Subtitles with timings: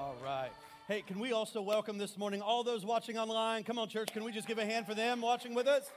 [0.00, 0.48] All right.
[0.88, 3.64] Hey, can we also welcome this morning all those watching online?
[3.64, 5.90] Come on, church, can we just give a hand for them watching with us?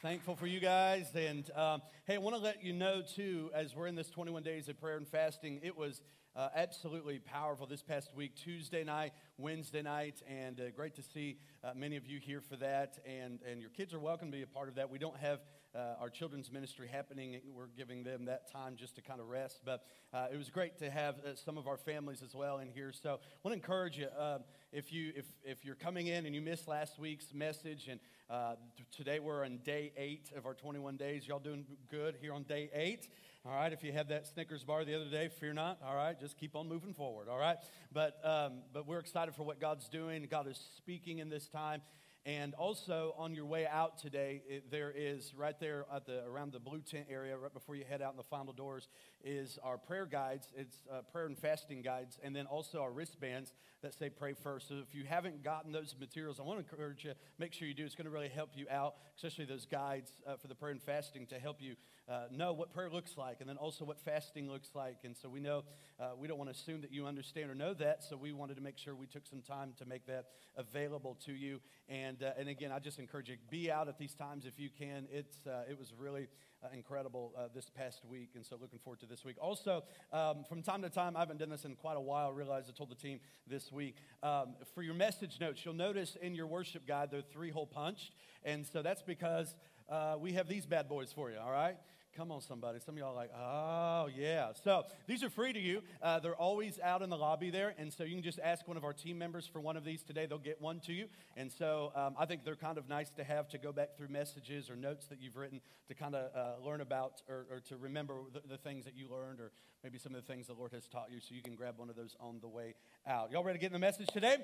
[0.00, 1.08] Thankful for you guys.
[1.14, 4.42] And um, hey, I want to let you know, too, as we're in this 21
[4.42, 6.00] days of prayer and fasting, it was
[6.34, 11.36] uh, absolutely powerful this past week, Tuesday night, Wednesday night, and uh, great to see
[11.62, 12.96] uh, many of you here for that.
[13.04, 14.88] And, and your kids are welcome to be a part of that.
[14.88, 15.40] We don't have
[15.74, 17.40] uh, our children's ministry happening.
[17.54, 19.60] We're giving them that time just to kind of rest.
[19.64, 22.68] But uh, it was great to have uh, some of our families as well in
[22.68, 22.92] here.
[22.92, 24.40] So I want to encourage you um,
[24.72, 28.54] if, you if, if you're coming in and you missed last week's message, and uh,
[28.96, 31.26] today we're on day eight of our 21 days.
[31.26, 33.08] Y'all doing good here on day eight?
[33.46, 35.78] All right, if you had that Snickers bar the other day, fear not.
[35.82, 37.26] All right, just keep on moving forward.
[37.26, 37.56] All right,
[37.90, 40.26] but um, but we're excited for what God's doing.
[40.30, 41.80] God is speaking in this time,
[42.26, 46.52] and also on your way out today, it, there is right there at the around
[46.52, 48.88] the blue tent area, right before you head out in the final doors,
[49.24, 50.48] is our prayer guides.
[50.54, 54.68] It's uh, prayer and fasting guides, and then also our wristbands that say pray first.
[54.68, 57.74] So if you haven't gotten those materials, I want to encourage you, make sure you
[57.74, 57.86] do.
[57.86, 60.82] It's going to really help you out, especially those guides uh, for the prayer and
[60.82, 61.74] fasting to help you
[62.10, 64.98] uh, know what prayer looks like and then also what fasting looks like.
[65.04, 65.62] And so we know
[66.00, 68.56] uh, we don't want to assume that you understand or know that, so we wanted
[68.56, 70.26] to make sure we took some time to make that
[70.56, 71.60] available to you.
[71.88, 74.70] And, uh, and again, I just encourage you, be out at these times if you
[74.76, 75.06] can.
[75.12, 76.28] It's, uh, it was really
[76.62, 79.36] uh, incredible uh, this past week, and so looking forward to this week.
[79.40, 82.28] Also, um, from time to time, I haven't done this in quite a while.
[82.28, 83.96] I realized I told the team this week.
[84.22, 88.12] Um, for your message notes, you'll notice in your worship guide they're three hole punched,
[88.44, 89.54] and so that's because
[89.88, 91.76] uh, we have these bad boys for you, all right?
[92.16, 92.80] Come on, somebody.
[92.84, 94.50] Some of y'all are like, oh, yeah.
[94.64, 95.82] So these are free to you.
[96.02, 97.74] Uh, they're always out in the lobby there.
[97.78, 100.02] And so you can just ask one of our team members for one of these
[100.02, 100.26] today.
[100.26, 101.06] They'll get one to you.
[101.36, 104.08] And so um, I think they're kind of nice to have to go back through
[104.08, 107.76] messages or notes that you've written to kind of uh, learn about or, or, to
[107.76, 109.52] remember the, the things that you learned or
[109.84, 111.20] maybe some of the things the Lord has taught you.
[111.20, 112.74] So you can grab one of those on the way
[113.06, 113.30] out.
[113.30, 114.36] Y'all ready to get in the message today?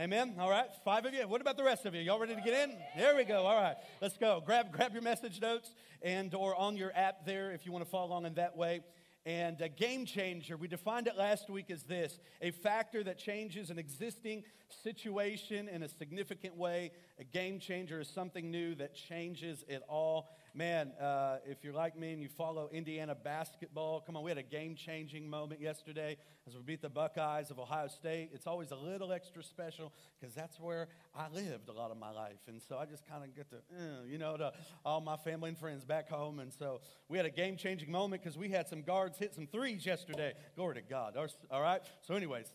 [0.00, 0.36] Amen.
[0.40, 1.28] All right, five of you.
[1.28, 2.00] What about the rest of you?
[2.00, 2.74] Y'all ready to get in?
[2.96, 3.44] There we go.
[3.44, 4.42] All right, let's go.
[4.42, 7.90] Grab grab your message notes and or on your app there if you want to
[7.90, 8.80] follow along in that way.
[9.26, 13.68] And a game changer, we defined it last week as this a factor that changes
[13.68, 14.44] an existing
[14.82, 16.92] situation in a significant way.
[17.18, 20.30] A game changer is something new that changes it all.
[20.52, 24.38] Man, uh, if you're like me and you follow Indiana basketball, come on, we had
[24.38, 28.30] a game changing moment yesterday as we beat the Buckeyes of Ohio State.
[28.34, 32.10] It's always a little extra special because that's where I lived a lot of my
[32.10, 32.40] life.
[32.48, 34.52] And so I just kind of get to, uh, you know, to
[34.84, 36.40] all my family and friends back home.
[36.40, 39.46] And so we had a game changing moment because we had some guards hit some
[39.46, 40.32] threes yesterday.
[40.56, 41.16] Glory to God.
[41.50, 41.80] All right.
[42.02, 42.52] So, anyways,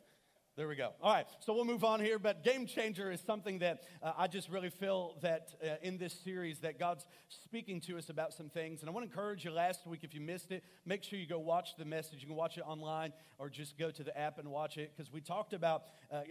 [0.58, 0.92] there we go.
[1.02, 2.18] All right, so we'll move on here.
[2.18, 6.14] But game changer is something that uh, I just really feel that uh, in this
[6.14, 8.80] series that God's speaking to us about some things.
[8.80, 9.52] And I want to encourage you.
[9.52, 12.22] Last week, if you missed it, make sure you go watch the message.
[12.22, 15.12] You can watch it online or just go to the app and watch it because
[15.12, 16.22] we talked about uh,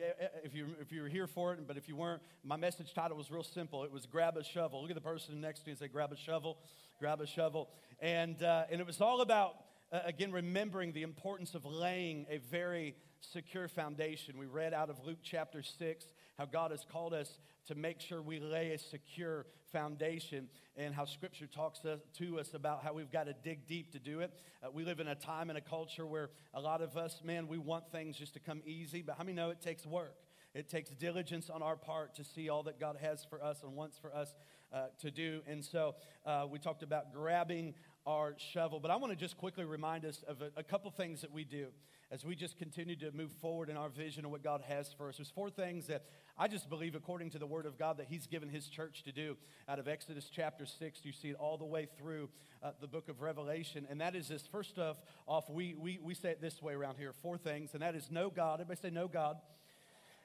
[0.42, 3.18] if you if you were here for it, but if you weren't, my message title
[3.18, 3.84] was real simple.
[3.84, 4.80] It was grab a shovel.
[4.80, 6.56] Look at the person next to you and say, grab a shovel,
[6.98, 7.68] grab a shovel,
[8.00, 9.56] and uh, and it was all about
[9.92, 12.96] uh, again remembering the importance of laying a very
[13.32, 14.38] secure foundation.
[14.38, 16.04] We read out of Luke chapter 6
[16.38, 21.04] how God has called us to make sure we lay a secure foundation and how
[21.04, 21.80] Scripture talks
[22.18, 24.32] to us about how we've got to dig deep to do it.
[24.62, 27.48] Uh, we live in a time and a culture where a lot of us, man,
[27.48, 30.16] we want things just to come easy, but how many know it takes work?
[30.54, 33.74] It takes diligence on our part to see all that God has for us and
[33.74, 34.34] wants for us
[34.72, 35.40] uh, to do.
[35.48, 37.74] And so uh, we talked about grabbing
[38.06, 41.22] our shovel, but I want to just quickly remind us of a, a couple things
[41.22, 41.68] that we do
[42.14, 45.08] as we just continue to move forward in our vision of what God has for
[45.08, 45.16] us.
[45.16, 46.04] There's four things that
[46.38, 49.10] I just believe, according to the Word of God, that He's given His church to
[49.10, 49.36] do.
[49.68, 52.28] Out of Exodus chapter 6, you see it all the way through
[52.62, 53.84] uh, the book of Revelation.
[53.90, 54.96] And that is this first off,
[55.26, 58.08] off we, we, we say it this way around here four things, and that is
[58.12, 58.60] know God.
[58.60, 59.38] Everybody say, know God.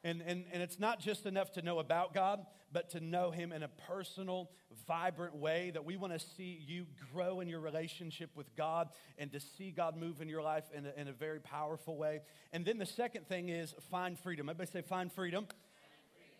[0.04, 3.52] And, and, and it's not just enough to know about God, but to know Him
[3.52, 4.50] in a personal,
[4.88, 5.72] vibrant way.
[5.72, 9.72] That we want to see you grow in your relationship with God and to see
[9.72, 12.22] God move in your life in a, in a very powerful way.
[12.54, 14.50] And then the second thing is find freedom.
[14.50, 15.48] Everybody say, find freedom.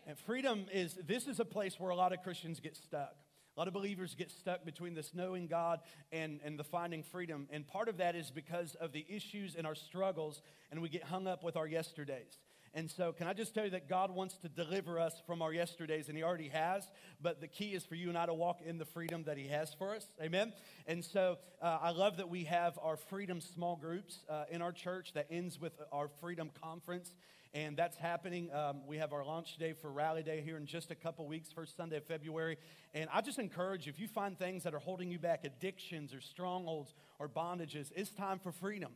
[0.08, 3.14] And freedom is, this is a place where a lot of Christians get stuck.
[3.56, 5.82] A lot of believers get stuck between this knowing God
[6.14, 7.48] and, and the finding freedom.
[7.52, 10.42] And part of that is because of the issues and our struggles,
[10.72, 12.38] and we get hung up with our yesterdays.
[12.74, 15.52] And so, can I just tell you that God wants to deliver us from our
[15.52, 16.88] yesterdays, and He already has.
[17.22, 19.48] But the key is for you and I to walk in the freedom that He
[19.48, 20.06] has for us.
[20.22, 20.54] Amen.
[20.88, 24.72] And so, uh, I love that we have our freedom small groups uh, in our
[24.72, 27.12] church that ends with our freedom conference.
[27.54, 28.54] And that's happening.
[28.54, 31.52] Um, we have our launch day for Rally Day here in just a couple weeks,
[31.52, 32.58] first Sunday of February.
[32.94, 36.14] And I just encourage you, if you find things that are holding you back, addictions
[36.14, 38.92] or strongholds or bondages, it's time for freedom.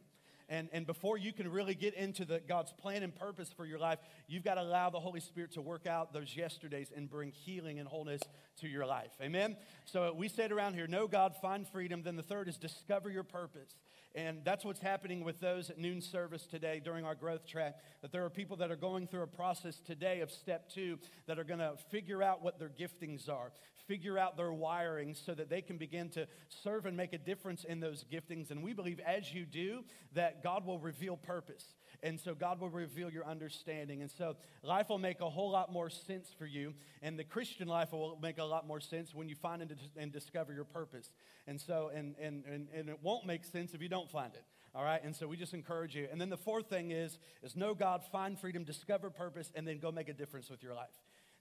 [0.49, 3.79] And, and before you can really get into the, God's plan and purpose for your
[3.79, 7.31] life, you've got to allow the Holy Spirit to work out those yesterdays and bring
[7.31, 8.21] healing and wholeness
[8.61, 9.11] to your life.
[9.21, 9.57] Amen?
[9.85, 12.03] So we said around here, know God, find freedom.
[12.03, 13.75] Then the third is discover your purpose.
[14.15, 17.77] And that's what's happening with those at noon service today during our growth track.
[18.03, 21.39] That there are people that are going through a process today of step two that
[21.39, 23.51] are going to figure out what their giftings are,
[23.87, 26.27] figure out their wiring so that they can begin to
[26.63, 28.51] serve and make a difference in those giftings.
[28.51, 29.83] And we believe as you do,
[30.13, 31.75] that God will reveal purpose.
[32.01, 34.01] And so God will reveal your understanding.
[34.01, 36.73] And so life will make a whole lot more sense for you.
[37.01, 39.61] And the Christian life will make a lot more sense when you find
[39.97, 41.09] and, discover your purpose.
[41.47, 44.43] And so, and, and, and, and it won't make sense if you don't find it.
[44.75, 45.01] All right.
[45.03, 46.07] And so we just encourage you.
[46.11, 49.79] And then the fourth thing is, is know God, find freedom, discover purpose, and then
[49.79, 50.89] go make a difference with your life.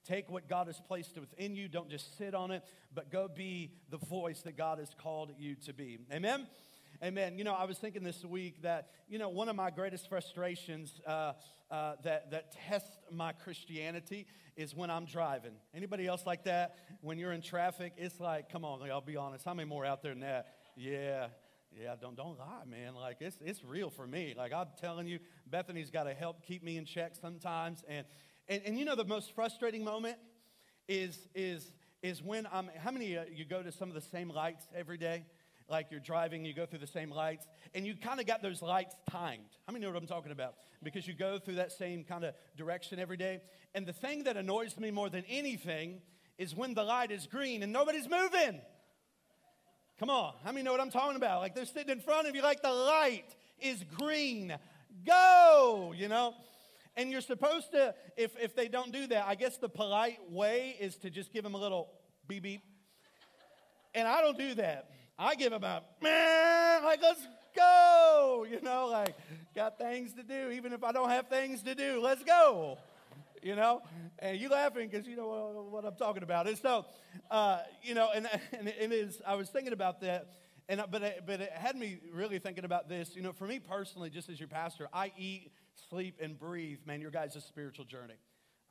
[0.07, 1.69] Take what God has placed within you.
[1.69, 2.65] Don't just sit on it,
[2.95, 5.99] but go be the voice that God has called you to be.
[6.13, 6.47] Amen.
[7.03, 7.37] Amen.
[7.37, 11.01] You know, I was thinking this week that, you know, one of my greatest frustrations
[11.07, 11.33] uh,
[11.71, 14.27] uh, that, that test my Christianity
[14.57, 15.53] is when I'm driving.
[15.75, 16.77] Anybody else like that?
[17.01, 19.45] When you're in traffic, it's like, come on, I'll be honest.
[19.45, 20.49] How many more out there than that?
[20.77, 21.29] Yeah.
[21.81, 22.95] Yeah, don't don't lie, man.
[22.95, 24.35] Like it's it's real for me.
[24.37, 27.83] Like I'm telling you, Bethany's got to help keep me in check sometimes.
[27.89, 28.05] And
[28.53, 30.17] and, and you know the most frustrating moment
[30.89, 31.73] is is
[32.03, 32.71] is when I'm.
[32.79, 35.25] How many you go to some of the same lights every day?
[35.69, 38.61] like you're driving, you go through the same lights, and you kind of got those
[38.61, 39.47] lights timed.
[39.67, 40.57] How many know what I'm talking about?
[40.83, 43.41] Because you go through that same kind of direction every day.
[43.75, 46.03] And the thing that annoys me more than anything
[46.37, 48.61] is when the light is green and nobody's moving.
[49.99, 51.41] Come on, how many know what I'm talking about?
[51.41, 54.55] Like they're sitting in front of you, like the light is green.
[55.07, 56.35] Go, you know?
[56.97, 60.77] And you're supposed to, if, if they don't do that, I guess the polite way
[60.79, 61.89] is to just give them a little
[62.29, 62.63] beep beep.
[63.95, 64.91] And I don't do that.
[65.19, 68.47] I give them a man, like, let's go.
[68.51, 69.15] You know, like,
[69.55, 70.51] got things to do.
[70.51, 72.79] Even if I don't have things to do, let's go.
[73.43, 73.83] You know,
[74.21, 76.47] and you laughing because you know what I'm talking about.
[76.47, 76.87] And so,
[77.31, 80.29] uh, you know, and, and it is, I was thinking about that.
[80.69, 83.17] And, but, it, but it had me really thinking about this.
[83.17, 85.51] You know, for me personally, just as your pastor, I eat,
[85.93, 88.15] sleep, and breathe, man, your guys' a spiritual journey.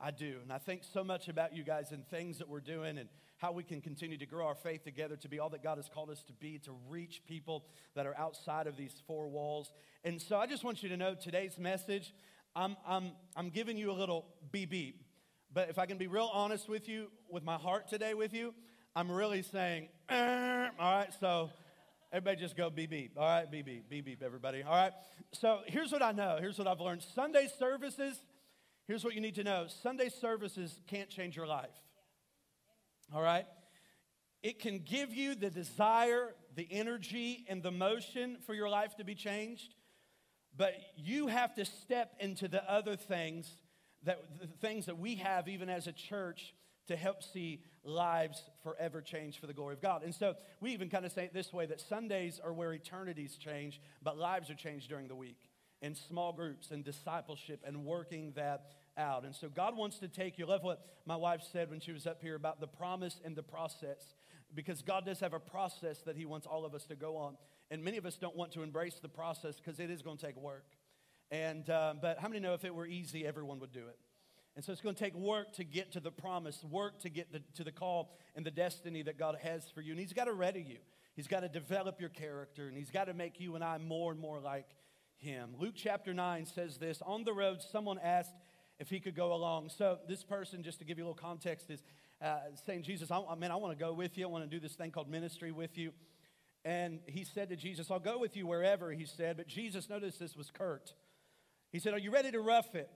[0.00, 0.38] I do.
[0.42, 3.08] And I think so much about you guys and things that we're doing and
[3.38, 5.88] how we can continue to grow our faith together to be all that God has
[5.88, 9.72] called us to be, to reach people that are outside of these four walls.
[10.02, 12.12] And so I just want you to know today's message,
[12.56, 15.04] I'm, I'm, I'm giving you a little beep.
[15.54, 18.52] But if I can be real honest with you, with my heart today with you,
[18.96, 21.50] I'm really saying, all right, so
[22.12, 23.16] everybody just go beep beep.
[23.16, 24.62] All right, beep beep, beep beep, everybody.
[24.62, 24.92] All right,
[25.32, 26.38] so here's what I know.
[26.40, 27.02] Here's what I've learned.
[27.14, 28.16] Sunday services,
[28.86, 31.70] here's what you need to know Sunday services can't change your life
[33.14, 33.46] all right?
[34.42, 39.04] It can give you the desire, the energy, and the motion for your life to
[39.04, 39.74] be changed,
[40.56, 43.50] but you have to step into the other things
[44.04, 46.54] that the things that we have even as a church
[46.88, 50.02] to help see lives forever change for the glory of God.
[50.02, 53.36] And so we even kind of say it this way that Sundays are where eternities
[53.36, 55.38] change, but lives are changed during the week
[55.80, 59.24] in small groups and discipleship and working that out.
[59.24, 60.46] And so God wants to take you.
[60.46, 63.42] Love what my wife said when she was up here about the promise and the
[63.42, 64.14] process,
[64.54, 67.36] because God does have a process that He wants all of us to go on.
[67.70, 70.26] And many of us don't want to embrace the process because it is going to
[70.26, 70.66] take work.
[71.30, 73.98] And, uh, but how many know if it were easy, everyone would do it?
[74.54, 77.32] And so it's going to take work to get to the promise, work to get
[77.32, 79.92] the, to the call and the destiny that God has for you.
[79.92, 80.78] And He's got to ready you.
[81.14, 84.12] He's got to develop your character, and He's got to make you and I more
[84.12, 84.66] and more like
[85.16, 85.50] Him.
[85.58, 88.34] Luke chapter 9 says this On the road, someone asked
[88.78, 89.68] if he could go along.
[89.68, 91.82] So, this person, just to give you a little context, is
[92.20, 94.26] uh, saying, Jesus, I, man, I want to go with you.
[94.26, 95.92] I want to do this thing called ministry with you.
[96.64, 99.36] And he said to Jesus, I'll go with you wherever, he said.
[99.36, 100.94] But Jesus, notice this was curt.
[101.70, 102.90] He said, Are you ready to rough it?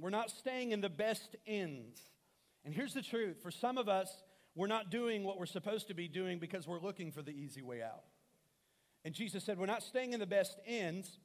[0.00, 2.00] We're not staying in the best ends.
[2.64, 4.22] And here's the truth for some of us,
[4.54, 7.62] we're not doing what we're supposed to be doing because we're looking for the easy
[7.62, 8.04] way out.
[9.04, 11.18] And Jesus said, We're not staying in the best ends.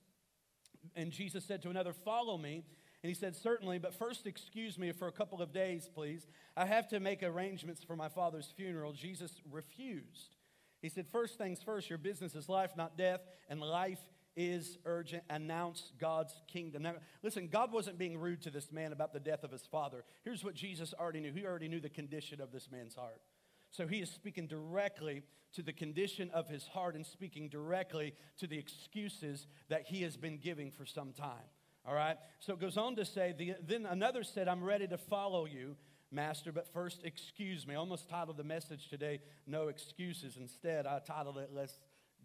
[0.95, 2.63] And Jesus said to another, Follow me.
[3.03, 6.27] And he said, Certainly, but first excuse me for a couple of days, please.
[6.55, 8.93] I have to make arrangements for my father's funeral.
[8.93, 10.35] Jesus refused.
[10.81, 13.99] He said, First things first, your business is life, not death, and life
[14.35, 15.23] is urgent.
[15.29, 16.83] Announce God's kingdom.
[16.83, 20.03] Now, listen, God wasn't being rude to this man about the death of his father.
[20.23, 23.21] Here's what Jesus already knew He already knew the condition of this man's heart.
[23.71, 25.23] So he is speaking directly
[25.53, 30.15] to the condition of his heart and speaking directly to the excuses that he has
[30.15, 31.49] been giving for some time.
[31.85, 32.17] All right?
[32.39, 35.75] So it goes on to say, the, then another said, I'm ready to follow you,
[36.11, 37.73] Master, but first excuse me.
[37.73, 40.37] I almost titled the message today, No Excuses.
[40.37, 41.77] Instead, I titled it, Let's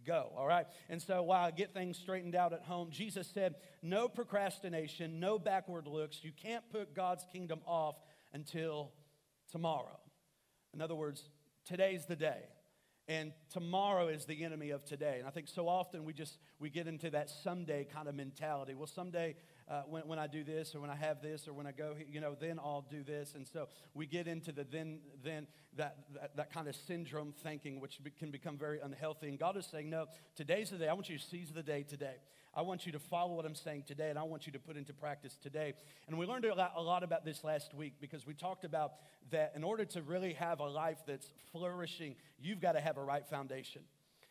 [0.06, 0.66] go, all right?
[0.88, 5.38] And so while I get things straightened out at home, Jesus said, no procrastination, no
[5.38, 6.22] backward looks.
[6.22, 7.96] You can't put God's kingdom off
[8.32, 8.92] until
[9.50, 9.98] tomorrow.
[10.74, 11.28] In other words,
[11.64, 12.42] today's the day
[13.10, 16.70] and tomorrow is the enemy of today and i think so often we just we
[16.70, 19.34] get into that someday kind of mentality well someday
[19.70, 21.94] uh, when, when i do this or when i have this or when i go
[22.10, 25.46] you know then i'll do this and so we get into the then then
[25.76, 29.66] that, that, that kind of syndrome thinking which can become very unhealthy and god is
[29.66, 32.16] saying no today's the day i want you to seize the day today
[32.52, 34.76] I want you to follow what I'm saying today, and I want you to put
[34.76, 35.72] into practice today.
[36.08, 38.94] And we learned a lot, a lot, about this last week because we talked about
[39.30, 43.02] that in order to really have a life that's flourishing, you've got to have a
[43.04, 43.82] right foundation.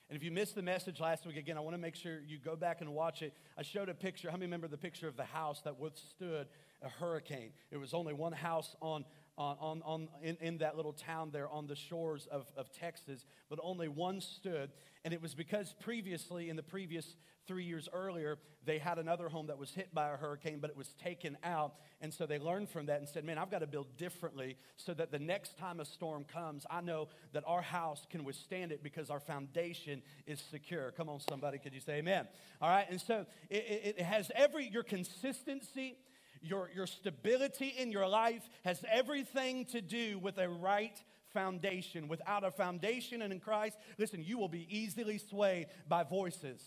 [0.09, 2.39] And if you missed the message last week, again, I want to make sure you
[2.43, 3.31] go back and watch it.
[3.57, 4.31] I showed a picture.
[4.31, 6.47] How many remember the picture of the house that withstood
[6.81, 7.51] a hurricane?
[7.69, 9.05] It was only one house on
[9.39, 13.57] on, on, in, in that little town there on the shores of, of Texas, but
[13.63, 14.71] only one stood.
[15.05, 17.15] And it was because previously, in the previous
[17.47, 20.75] three years earlier, they had another home that was hit by a hurricane, but it
[20.75, 21.75] was taken out.
[22.01, 24.93] And so they learned from that and said, Man, I've got to build differently so
[24.93, 28.83] that the next time a storm comes, I know that our house can withstand it
[28.83, 30.91] because our foundation is secure.
[30.91, 32.27] Come on, somebody, could you say amen?
[32.61, 35.95] All right, and so it, it, it has every, your consistency
[36.41, 40.97] your, your stability in your life has everything to do with a right
[41.33, 42.07] foundation.
[42.07, 46.61] Without a foundation and in Christ, listen, you will be easily swayed by voices.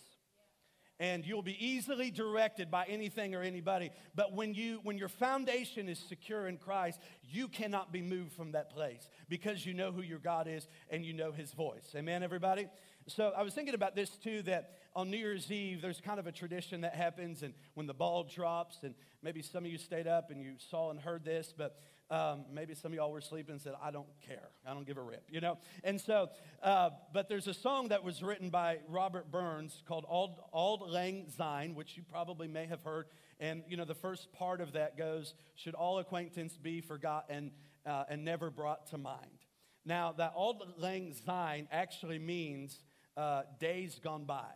[1.00, 3.91] And you'll be easily directed by anything or anybody.
[4.14, 8.52] But when, you, when your foundation is secure in Christ, you cannot be moved from
[8.52, 11.93] that place because you know who your God is and you know his voice.
[11.97, 12.69] Amen, everybody?
[13.09, 16.27] So I was thinking about this too that on New Year's Eve, there's kind of
[16.27, 20.07] a tradition that happens, and when the ball drops, and maybe some of you stayed
[20.07, 21.77] up and you saw and heard this, but
[22.11, 24.51] um, maybe some of y'all were sleeping and said, I don't care.
[24.67, 25.57] I don't give a rip, you know?
[25.83, 26.29] And so,
[26.63, 31.27] uh, but there's a song that was written by Robert Burns called Auld, Auld Lang
[31.35, 33.07] Syne, which you probably may have heard.
[33.41, 37.53] And, you know, the first part of that goes, Should all acquaintance be forgotten
[37.87, 39.47] uh, and never brought to mind?
[39.87, 42.79] Now, that Auld Lang Syne actually means
[43.17, 44.51] uh, days gone by.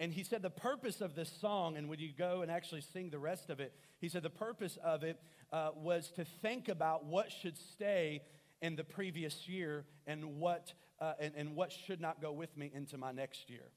[0.00, 3.10] And he said the purpose of this song, and when you go and actually sing
[3.10, 5.20] the rest of it, he said the purpose of it
[5.52, 8.22] uh, was to think about what should stay
[8.62, 12.70] in the previous year and what, uh, and, and what should not go with me
[12.74, 13.70] into my next year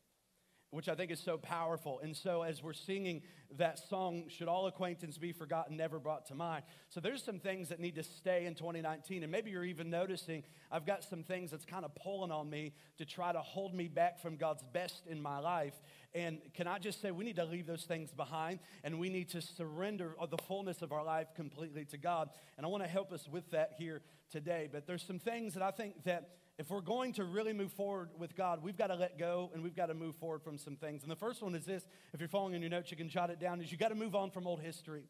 [0.74, 2.00] which I think is so powerful.
[2.01, 3.22] And so, as we're singing
[3.58, 6.63] that song, Should All Acquaintance Be Forgotten, Never Brought to Mind.
[6.89, 9.22] So, there's some things that need to stay in 2019.
[9.22, 12.74] And maybe you're even noticing I've got some things that's kind of pulling on me
[12.98, 15.75] to try to hold me back from God's best in my life.
[16.15, 19.30] And can I just say, we need to leave those things behind and we need
[19.30, 22.30] to surrender the fullness of our life completely to God.
[22.58, 24.01] And I want to help us with that here
[24.32, 24.70] today.
[24.72, 28.10] But there's some things that I think that if we're going to really move forward
[28.17, 30.75] with God, we've got to let go and we've got to move forward from some
[30.75, 31.01] things.
[31.01, 33.29] And the first one is this if you're following in your notes, you can jot
[33.29, 35.03] it down is you got to move on from old history.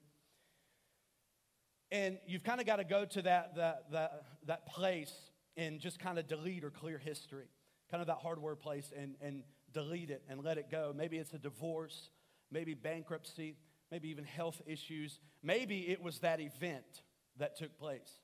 [1.91, 5.13] And you've kind of got to go to that, that, that, that place
[5.57, 7.45] and just kind of delete or clear history,
[7.91, 10.93] kind of that hardware place, and, and delete it and let it go.
[10.95, 12.09] Maybe it's a divorce,
[12.51, 13.57] maybe bankruptcy,
[13.91, 15.19] maybe even health issues.
[15.43, 17.03] Maybe it was that event
[17.37, 18.22] that took place.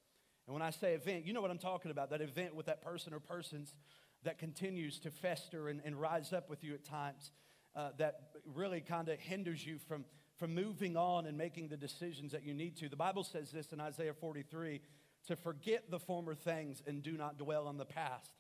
[0.50, 2.82] And when I say event, you know what I'm talking about that event with that
[2.82, 3.75] person or persons
[4.24, 7.29] that continues to fester and, and rise up with you at times,
[7.75, 10.06] uh, that really kind of hinders you from,
[10.39, 12.89] from moving on and making the decisions that you need to.
[12.89, 14.82] The Bible says this in Isaiah 43
[15.27, 18.32] to forget the former things and do not dwell on the past.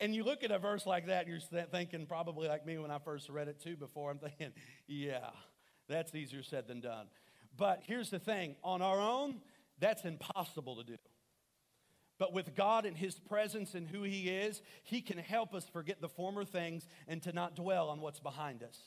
[0.00, 2.90] And you look at a verse like that and you're thinking, probably like me when
[2.90, 4.50] I first read it too before, I'm thinking,
[4.88, 5.30] yeah,
[5.88, 7.06] that's easier said than done.
[7.56, 9.36] But here's the thing on our own,
[9.78, 10.96] that's impossible to do.
[12.18, 16.00] But with God and His presence and who He is, He can help us forget
[16.00, 18.78] the former things and to not dwell on what's behind us.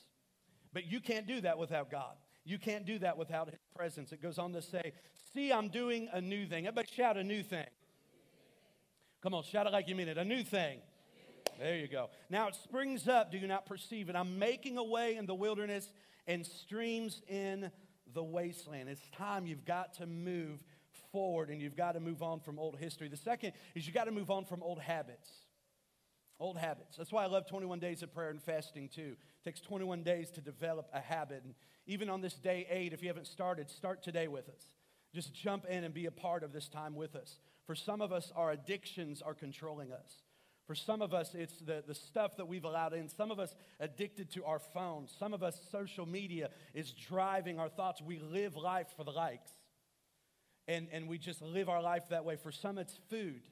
[0.72, 2.16] But you can't do that without God.
[2.44, 4.12] You can't do that without His presence.
[4.12, 4.92] It goes on to say,
[5.32, 6.66] See, I'm doing a new thing.
[6.66, 7.66] Everybody shout a new thing.
[9.22, 10.18] Come on, shout it like you mean it.
[10.18, 10.80] A new thing.
[11.58, 12.10] There you go.
[12.28, 13.30] Now it springs up.
[13.30, 14.16] Do you not perceive it?
[14.16, 15.90] I'm making a way in the wilderness
[16.26, 17.70] and streams in
[18.12, 18.88] the wasteland.
[18.88, 20.62] It's time you've got to move
[21.12, 23.08] forward and you've got to move on from old history.
[23.08, 25.30] The second is you've got to move on from old habits.
[26.40, 26.96] Old habits.
[26.96, 29.16] That's why I love 21 days of prayer and fasting too.
[29.16, 31.42] It takes 21 days to develop a habit.
[31.44, 31.54] And
[31.86, 34.64] even on this day eight, if you haven't started, start today with us.
[35.14, 37.38] Just jump in and be a part of this time with us.
[37.66, 40.22] For some of us, our addictions are controlling us.
[40.66, 43.08] For some of us, it's the, the stuff that we've allowed in.
[43.08, 45.14] Some of us addicted to our phones.
[45.18, 48.00] Some of us, social media is driving our thoughts.
[48.00, 49.50] We live life for the likes
[50.68, 52.36] and, and we just live our life that way.
[52.36, 53.42] For some, it's food.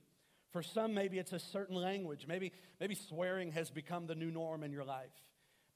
[0.52, 2.26] For some, maybe it's a certain language.
[2.26, 5.10] Maybe, maybe swearing has become the new norm in your life.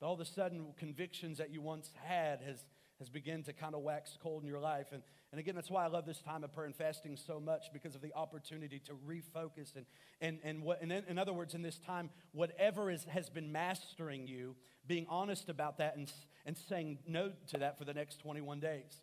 [0.01, 2.65] But all of a sudden, convictions that you once had has,
[2.99, 4.87] has begun to kind of wax cold in your life.
[4.93, 7.73] And, and again, that's why I love this time of prayer and fasting so much
[7.73, 9.77] because of the opportunity to refocus.
[9.77, 9.87] And,
[10.21, 13.53] and, and, what, and in, in other words, in this time, whatever is, has been
[13.53, 16.13] mastering you, being honest about that and,
[16.45, 19.01] and saying no to that for the next 21 days.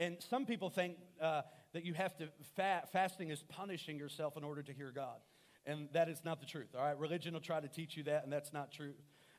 [0.00, 1.42] And some people think uh,
[1.74, 5.18] that you have to, fa- fasting is punishing yourself in order to hear God.
[5.66, 6.98] And that is not the truth, all right?
[6.98, 8.94] Religion will try to teach you that, and that's not true.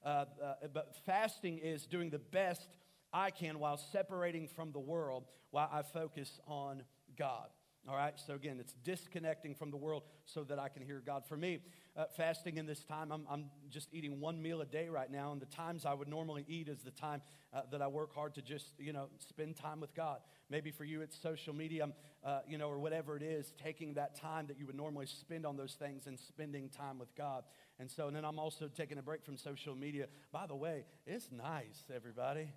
[0.05, 2.77] Uh, uh, but fasting is doing the best
[3.11, 6.83] I can while separating from the world while I focus on
[7.17, 7.47] God.
[7.89, 11.25] All right, so again, it's disconnecting from the world so that I can hear God.
[11.25, 11.59] For me,
[11.97, 15.31] uh, fasting in this time, I'm, I'm just eating one meal a day right now,
[15.31, 17.21] and the times I would normally eat is the time
[17.53, 20.19] uh, that I work hard to just, you know, spend time with God.
[20.49, 21.89] Maybe for you, it's social media,
[22.23, 25.45] uh, you know, or whatever it is, taking that time that you would normally spend
[25.45, 27.43] on those things and spending time with God.
[27.77, 30.07] And so, and then I'm also taking a break from social media.
[30.31, 32.47] By the way, it's nice, everybody.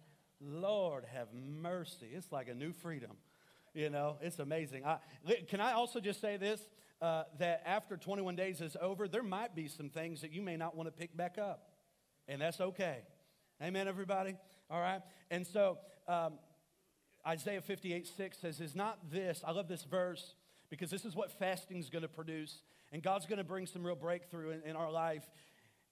[0.41, 2.09] Lord have mercy.
[2.12, 3.12] It's like a new freedom.
[3.73, 4.85] You know, it's amazing.
[4.85, 4.99] I,
[5.49, 6.61] can I also just say this?
[7.04, 10.56] Uh, that after 21 days is over, there might be some things that you may
[10.56, 11.68] not want to pick back up.
[12.28, 13.00] And that's okay.
[13.62, 14.37] Amen, everybody?
[14.70, 15.02] All right?
[15.30, 15.76] And so,
[16.08, 16.38] um,
[17.26, 20.34] Isaiah 58 6 says, Is not this, I love this verse
[20.70, 22.62] because this is what fasting is going to produce.
[22.90, 25.29] And God's going to bring some real breakthrough in, in our life.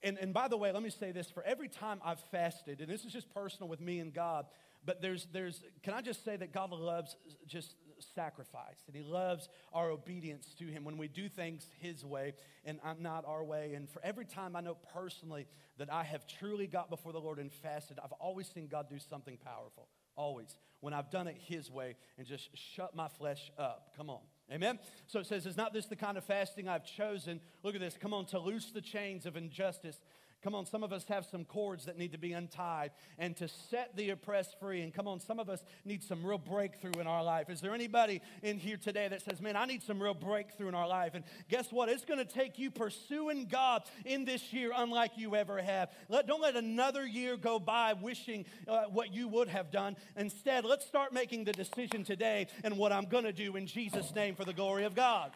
[0.01, 2.89] And, and by the way, let me say this for every time I've fasted, and
[2.89, 4.47] this is just personal with me and God,
[4.83, 7.75] but there's, there's, can I just say that God loves just
[8.15, 12.33] sacrifice and He loves our obedience to Him when we do things His way
[12.65, 13.73] and I'm not our way.
[13.75, 17.39] And for every time I know personally that I have truly got before the Lord
[17.39, 19.87] and fasted, I've always seen God do something powerful.
[20.15, 20.55] Always.
[20.79, 23.93] When I've done it His way and just shut my flesh up.
[23.97, 24.21] Come on.
[24.51, 24.77] Amen?
[25.07, 27.39] So it says, Is not this the kind of fasting I've chosen?
[27.63, 27.97] Look at this.
[27.99, 29.99] Come on, to loose the chains of injustice
[30.43, 33.47] Come on, some of us have some cords that need to be untied and to
[33.47, 34.81] set the oppressed free.
[34.81, 37.49] And come on, some of us need some real breakthrough in our life.
[37.49, 40.75] Is there anybody in here today that says, Man, I need some real breakthrough in
[40.75, 41.13] our life?
[41.15, 41.87] And guess what?
[41.87, 45.89] It's going to take you pursuing God in this year unlike you ever have.
[46.09, 49.95] Let, don't let another year go by wishing uh, what you would have done.
[50.17, 54.13] Instead, let's start making the decision today and what I'm going to do in Jesus'
[54.13, 55.31] name for the glory of God.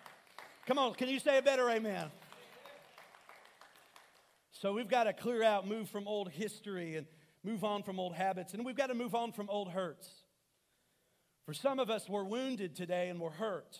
[0.65, 2.09] Come on, can you say a better amen?
[4.59, 7.05] So we've got to clear out, move from old history and
[7.43, 10.09] move on from old habits, and we've got to move on from old hurts.
[11.45, 13.77] For some of us, we're wounded today and we're hurt.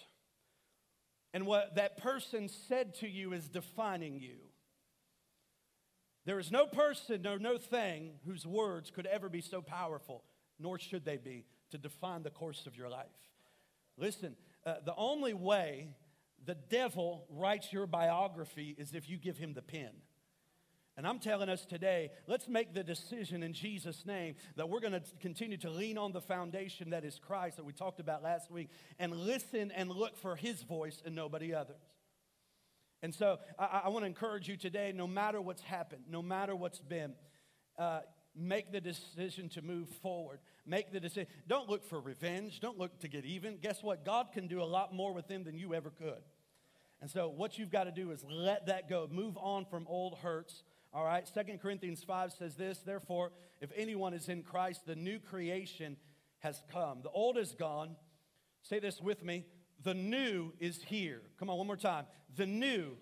[1.33, 4.37] And what that person said to you is defining you.
[6.25, 10.23] There is no person nor no thing whose words could ever be so powerful,
[10.59, 13.07] nor should they be, to define the course of your life.
[13.97, 15.95] Listen, uh, the only way
[16.45, 19.91] the devil writes your biography is if you give him the pen.
[20.97, 24.93] And I'm telling us today, let's make the decision in Jesus' name that we're going
[24.93, 28.49] to continue to lean on the foundation that is Christ that we talked about last
[28.49, 31.83] week and listen and look for his voice and nobody others.
[33.03, 36.55] And so I, I want to encourage you today, no matter what's happened, no matter
[36.55, 37.13] what's been,
[37.77, 37.99] uh,
[38.35, 40.39] make the decision to move forward.
[40.65, 41.27] Make the decision.
[41.47, 42.59] Don't look for revenge.
[42.59, 43.57] Don't look to get even.
[43.57, 44.03] Guess what?
[44.03, 46.23] God can do a lot more with them than you ever could.
[47.01, 49.07] And so what you've got to do is let that go.
[49.11, 54.13] Move on from old hurts all right, Second Corinthians 5 says this Therefore, if anyone
[54.13, 55.97] is in Christ, the new creation
[56.39, 57.01] has come.
[57.03, 57.95] The old is gone.
[58.61, 59.45] Say this with me.
[59.83, 61.21] The new is here.
[61.39, 62.05] Come on, one more time.
[62.35, 62.97] The new.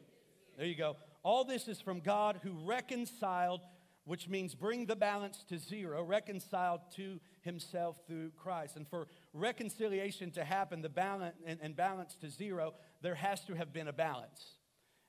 [0.58, 0.98] There you go.
[1.24, 3.62] All this is from God who reconciled,
[4.04, 8.76] which means bring the balance to zero, reconciled to himself through Christ.
[8.76, 13.56] And for reconciliation to happen, the balance and, and balance to zero, there has to
[13.56, 14.56] have been a balance.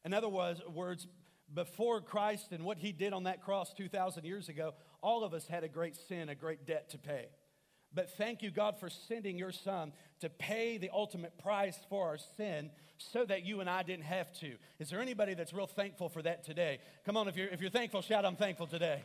[0.05, 1.07] In other words, words
[1.55, 5.47] before Christ and what he did on that cross 2,000 years ago, all of us
[5.47, 7.27] had a great sin, a great debt to pay.
[7.95, 12.19] But thank you, God, for sending your son to pay the ultimate price for our
[12.19, 14.55] sin so that you and I didn't have to.
[14.79, 16.79] Is there anybody that's real thankful for that today?
[17.05, 19.03] Come on, if you're, if you're thankful, shout, I'm thankful today.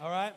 [0.00, 0.34] All right?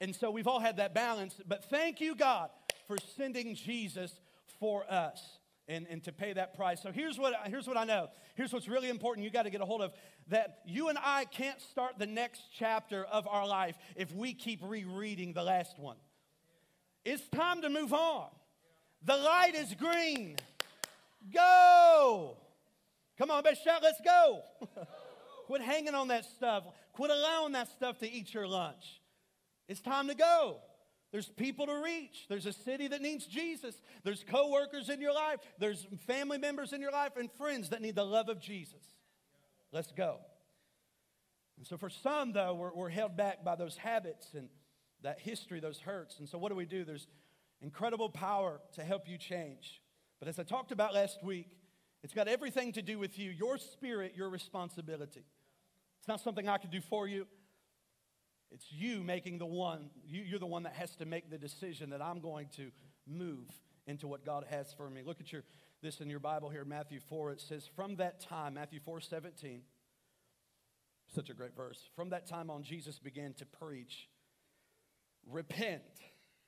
[0.00, 2.50] And so we've all had that balance, but thank you, God,
[2.86, 4.12] for sending Jesus
[4.60, 6.82] for us and, and to pay that price.
[6.82, 8.08] So here's what, here's what I know.
[8.34, 9.92] Here's what's really important you got to get a hold of
[10.28, 14.60] that you and I can't start the next chapter of our life if we keep
[14.62, 15.96] rereading the last one.
[17.04, 18.28] It's time to move on.
[19.04, 20.36] The light is green.
[21.32, 22.36] Go.
[23.18, 24.42] Come on, let's shout, let's go.
[25.46, 26.64] Quit hanging on that stuff.
[26.92, 29.00] Quit allowing that stuff to eat your lunch.
[29.68, 30.58] It's time to go.
[31.16, 32.26] There's people to reach.
[32.28, 33.74] There's a city that needs Jesus.
[34.04, 35.38] There's coworkers in your life.
[35.58, 38.82] There's family members in your life and friends that need the love of Jesus.
[39.72, 40.18] Let's go.
[41.56, 44.50] And so for some, though, we're, we're held back by those habits and
[45.04, 46.18] that history, those hurts.
[46.18, 46.84] And so what do we do?
[46.84, 47.08] There's
[47.62, 49.80] incredible power to help you change.
[50.18, 51.56] But as I talked about last week,
[52.02, 55.24] it's got everything to do with you, your spirit, your responsibility.
[55.98, 57.26] It's not something I can do for you.
[58.56, 61.90] It's you making the one, you, you're the one that has to make the decision
[61.90, 62.70] that I'm going to
[63.06, 63.50] move
[63.86, 65.02] into what God has for me.
[65.04, 65.42] Look at your
[65.82, 67.32] this in your Bible here, Matthew 4.
[67.32, 69.60] It says, From that time, Matthew 4 17,
[71.14, 71.78] such a great verse.
[71.94, 74.08] From that time on, Jesus began to preach,
[75.30, 75.82] Repent.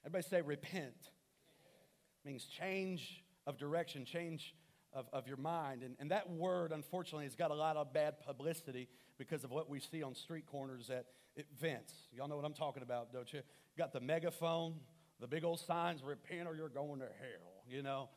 [0.02, 0.94] Everybody say, Repent.
[0.96, 4.54] It means change of direction, change
[4.92, 5.82] of, of your mind.
[5.82, 9.68] And, and that word, unfortunately, has got a lot of bad publicity because of what
[9.68, 11.92] we see on street corners at events.
[12.12, 13.40] Y'all know what I'm talking about, don't you?
[13.76, 14.74] Got the megaphone,
[15.20, 18.08] the big old signs, repent or you're going to hell, you know?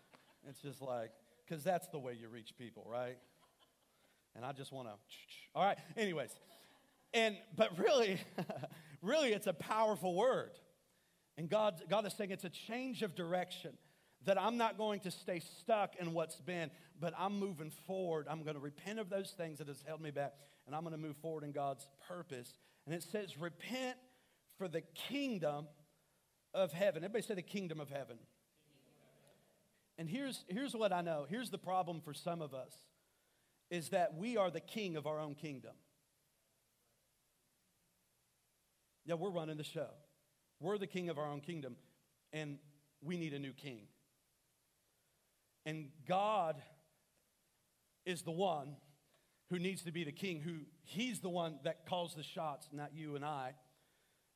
[0.47, 1.11] It's just like,
[1.45, 3.17] because that's the way you reach people, right?
[4.35, 4.93] And I just want to,
[5.55, 6.31] all right, anyways.
[7.13, 8.19] And, but really,
[9.01, 10.51] really, it's a powerful word.
[11.37, 13.71] And God, God is saying it's a change of direction
[14.25, 18.27] that I'm not going to stay stuck in what's been, but I'm moving forward.
[18.29, 20.33] I'm going to repent of those things that has held me back,
[20.67, 22.53] and I'm going to move forward in God's purpose.
[22.85, 23.97] And it says, repent
[24.57, 25.67] for the kingdom
[26.53, 27.03] of heaven.
[27.03, 28.17] Everybody say the kingdom of heaven.
[29.97, 31.25] And here's, here's what I know.
[31.29, 32.73] Here's the problem for some of us
[33.69, 35.71] is that we are the king of our own kingdom.
[39.05, 39.87] Yeah, we're running the show.
[40.59, 41.75] We're the king of our own kingdom,
[42.33, 42.59] and
[43.01, 43.87] we need a new king.
[45.65, 46.61] And God
[48.05, 48.75] is the one
[49.49, 52.91] who needs to be the king, who he's the one that calls the shots, not
[52.95, 53.53] you and I,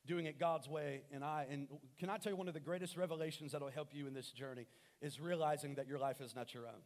[0.06, 1.46] doing it God's way and I.
[1.50, 4.30] And can I tell you one of the greatest revelations that'll help you in this
[4.30, 4.66] journey
[5.00, 6.82] is realizing that your life is not your own.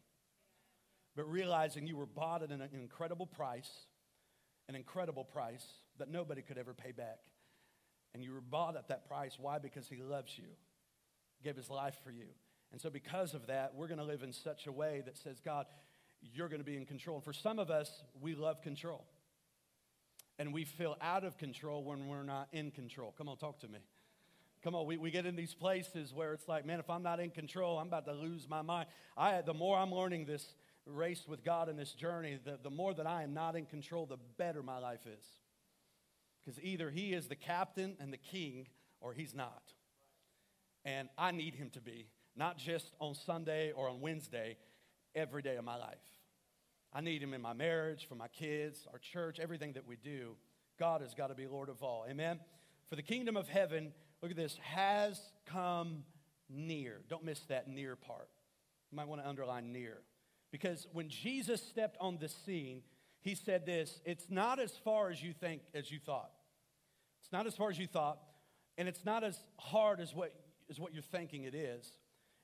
[1.16, 3.70] But realizing you were bought at an incredible price,
[4.68, 5.66] an incredible price
[5.98, 7.18] that nobody could ever pay back.
[8.14, 9.36] And you were bought at that price.
[9.38, 9.58] Why?
[9.58, 10.46] Because he loves you,
[11.42, 12.26] gave his life for you.
[12.72, 15.40] And so, because of that, we're going to live in such a way that says,
[15.44, 15.66] God,
[16.22, 17.16] you're going to be in control.
[17.16, 19.04] And for some of us, we love control.
[20.38, 23.14] And we feel out of control when we're not in control.
[23.18, 23.80] Come on, talk to me.
[24.62, 27.18] Come on, we, we get in these places where it's like, man, if I'm not
[27.18, 28.88] in control, I'm about to lose my mind.
[29.16, 30.54] I, the more I'm learning this
[30.86, 34.06] race with God in this journey, the, the more that I am not in control,
[34.06, 35.24] the better my life is.
[36.44, 38.68] Because either He is the captain and the king,
[39.00, 39.62] or He's not.
[40.84, 42.06] And I need Him to be
[42.40, 44.56] not just on Sunday or on Wednesday,
[45.14, 45.98] every day of my life.
[46.90, 50.36] I need Him in my marriage, for my kids, our church, everything that we do.
[50.78, 52.06] God has got to be Lord of all.
[52.08, 52.40] Amen?
[52.88, 56.04] For the kingdom of heaven, look at this, has come
[56.48, 57.02] near.
[57.10, 58.30] Don't miss that near part.
[58.90, 59.98] You might want to underline near.
[60.50, 62.80] Because when Jesus stepped on the scene,
[63.20, 66.30] he said this it's not as far as you think as you thought.
[67.20, 68.18] It's not as far as you thought,
[68.78, 70.34] and it's not as hard as what,
[70.70, 71.92] as what you're thinking it is.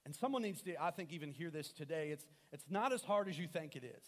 [0.07, 2.11] And someone needs to, I think, even hear this today.
[2.13, 4.05] It's, it's not as hard as you think it is.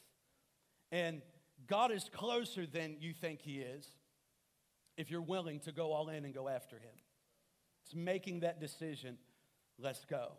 [0.92, 1.22] And
[1.66, 3.84] God is closer than you think He is
[4.96, 6.94] if you're willing to go all in and go after Him.
[7.84, 9.18] It's making that decision.
[9.76, 10.34] Let's go.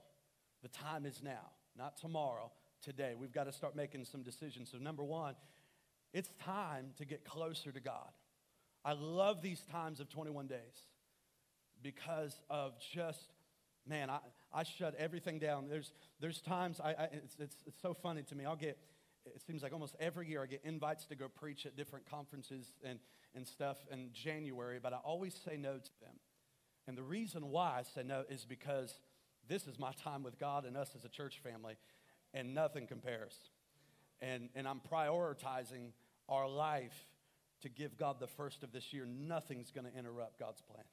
[0.62, 3.13] The time is now, not tomorrow, today.
[3.19, 4.72] We've got to start making some decisions.
[4.72, 5.36] So, number one,
[6.13, 8.12] it's time to get closer to God.
[8.86, 10.58] I love these times of 21 days
[11.84, 13.34] because of just,
[13.86, 14.19] man, I,
[14.54, 15.68] I shut everything down.
[15.70, 18.46] There's, there's times, I, I it's, it's, it's so funny to me.
[18.46, 18.78] I'll get,
[19.26, 22.74] it seems like almost every year I get invites to go preach at different conferences
[22.84, 23.00] and,
[23.36, 26.16] and stuff in January, but I always say no to them.
[26.88, 29.00] And the reason why I say no is because
[29.48, 31.76] this is my time with God and us as a church family,
[32.34, 33.36] and nothing compares.
[34.22, 35.92] And, and I'm prioritizing
[36.28, 37.06] our life
[37.62, 39.06] to give God the first of this year.
[39.06, 40.84] Nothing's going to interrupt God's plan.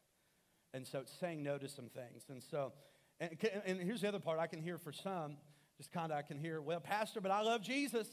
[0.75, 2.25] And so it's saying no to some things.
[2.29, 2.73] And so
[3.21, 5.37] and, and here's the other part I can hear for some,
[5.77, 8.09] just kind of I can hear, well, Pastor, but I love Jesus.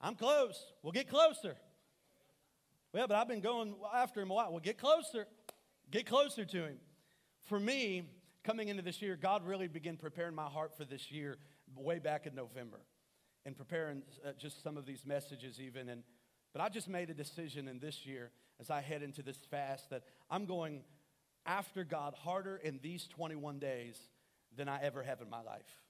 [0.00, 0.72] I'm close.
[0.82, 1.56] We'll get closer.
[2.92, 4.50] Well, but I've been going after him a while.
[4.50, 5.26] Well, get closer.
[5.90, 6.76] Get closer to him.
[7.44, 8.02] For me,
[8.44, 11.38] coming into this year, God really began preparing my heart for this year
[11.76, 12.80] way back in November
[13.44, 15.88] and preparing uh, just some of these messages even.
[15.88, 16.02] And,
[16.52, 19.90] but I just made a decision in this year as I head into this fast
[19.90, 20.82] that I'm going
[21.46, 23.98] after God harder in these 21 days
[24.56, 25.80] than I ever have in my life.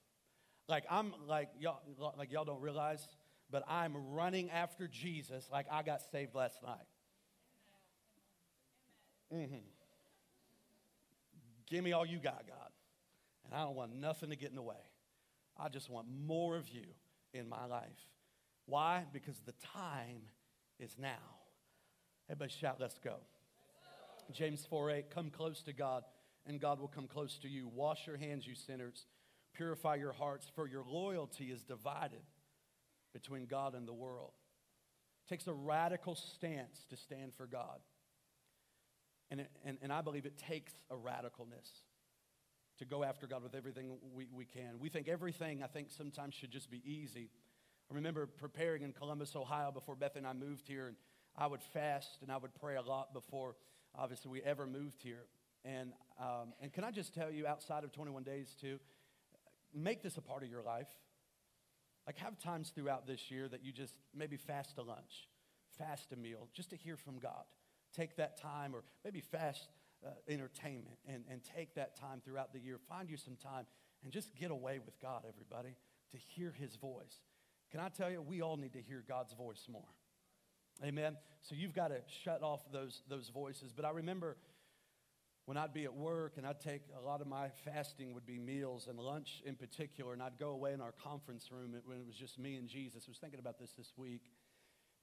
[0.67, 1.81] Like I'm like y'all
[2.17, 3.05] like y'all don't realize,
[3.51, 6.87] but I'm running after Jesus like I got saved last night.
[9.33, 9.55] Mm-hmm.
[11.69, 12.69] Give me all you got, God.
[13.45, 14.75] And I don't want nothing to get in the way.
[15.57, 16.83] I just want more of you
[17.33, 18.07] in my life.
[18.65, 19.05] Why?
[19.11, 20.21] Because the time
[20.79, 21.09] is now.
[22.29, 23.15] Everybody shout, let's go.
[24.31, 26.03] James 4 8, come close to God,
[26.45, 27.67] and God will come close to you.
[27.67, 29.05] Wash your hands, you sinners.
[29.53, 32.23] Purify your hearts, for your loyalty is divided
[33.13, 34.31] between God and the world.
[35.25, 37.79] It takes a radical stance to stand for God.
[39.29, 41.69] And, and, and I believe it takes a radicalness
[42.79, 44.79] to go after God with everything we, we can.
[44.79, 47.29] We think everything, I think, sometimes should just be easy.
[47.91, 50.95] I remember preparing in Columbus, Ohio before Beth and I moved here, and
[51.37, 53.55] I would fast and I would pray a lot before,
[53.95, 55.25] obviously, we ever moved here.
[55.65, 58.79] And, um, and can I just tell you, outside of 21 days, too,
[59.73, 60.89] make this a part of your life.
[62.05, 65.29] Like, have times throughout this year that you just maybe fast a lunch,
[65.77, 67.43] fast a meal, just to hear from God.
[67.95, 69.69] Take that time, or maybe fast
[70.05, 72.77] uh, entertainment, and, and take that time throughout the year.
[72.89, 73.65] Find you some time
[74.03, 75.75] and just get away with God, everybody,
[76.11, 77.21] to hear His voice.
[77.71, 79.87] Can I tell you, we all need to hear God's voice more.
[80.83, 81.17] Amen.
[81.41, 83.71] So you've got to shut off those, those voices.
[83.73, 84.37] But I remember
[85.45, 88.37] when I'd be at work and I'd take a lot of my fasting would be
[88.37, 92.05] meals and lunch in particular, and I'd go away in our conference room when it
[92.05, 93.03] was just me and Jesus.
[93.07, 94.31] I was thinking about this this week,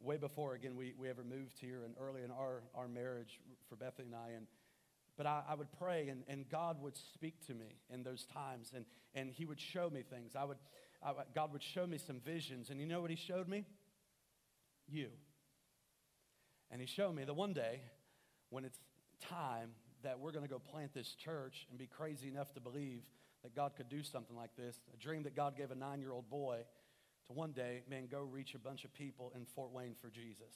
[0.01, 3.77] way before again we, we ever moved here and early in our, our marriage for
[3.77, 4.31] Bethany and I.
[4.37, 4.47] And
[5.17, 8.73] but I, I would pray and, and God would speak to me in those times
[8.75, 10.35] and, and He would show me things.
[10.35, 10.57] I would,
[11.05, 12.71] I, God would show me some visions.
[12.71, 13.67] And you know what He showed me?
[14.89, 15.09] You.
[16.71, 17.83] And He showed me that one day
[18.49, 18.79] when it's
[19.29, 19.73] time
[20.03, 23.03] that we're going to go plant this church and be crazy enough to believe
[23.43, 24.81] that God could do something like this.
[24.93, 26.59] A dream that God gave a nine year old boy
[27.27, 30.55] to one day, man, go reach a bunch of people in Fort Wayne for Jesus.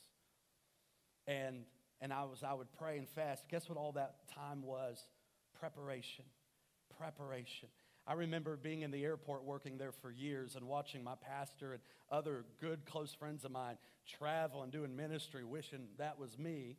[1.26, 1.64] And,
[2.00, 3.48] and I, was, I would pray and fast.
[3.48, 5.06] Guess what all that time was?
[5.58, 6.24] Preparation.
[6.98, 7.68] Preparation.
[8.06, 11.80] I remember being in the airport working there for years and watching my pastor and
[12.10, 13.78] other good close friends of mine
[14.18, 16.76] travel and doing ministry, wishing that was me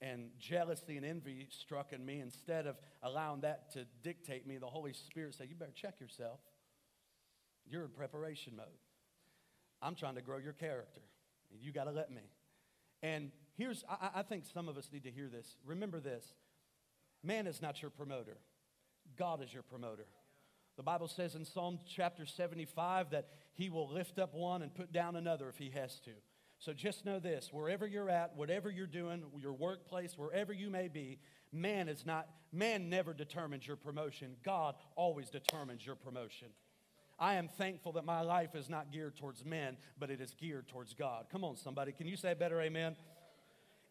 [0.00, 2.20] and jealousy and envy struck in me.
[2.20, 6.40] Instead of allowing that to dictate me, the Holy Spirit said, You better check yourself.
[7.68, 8.66] You're in preparation mode.
[9.82, 11.00] I'm trying to grow your character.
[11.50, 12.22] And you got to let me.
[13.02, 15.56] And here's, I, I think some of us need to hear this.
[15.64, 16.34] Remember this
[17.22, 18.38] man is not your promoter,
[19.18, 20.06] God is your promoter.
[20.76, 24.92] The Bible says in Psalm chapter 75 that he will lift up one and put
[24.92, 26.10] down another if he has to.
[26.58, 30.88] So just know this wherever you're at, whatever you're doing, your workplace, wherever you may
[30.88, 31.18] be,
[31.52, 34.36] man is not, man never determines your promotion.
[34.42, 36.48] God always determines your promotion.
[37.18, 40.68] I am thankful that my life is not geared towards men, but it is geared
[40.68, 41.26] towards God.
[41.30, 41.92] Come on, somebody.
[41.92, 42.96] Can you say better amen?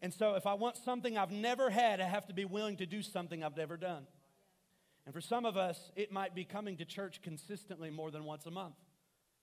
[0.02, 2.86] And so if I want something I've never had, I have to be willing to
[2.86, 4.06] do something I've never done.
[5.06, 8.46] And for some of us, it might be coming to church consistently more than once
[8.46, 8.74] a month.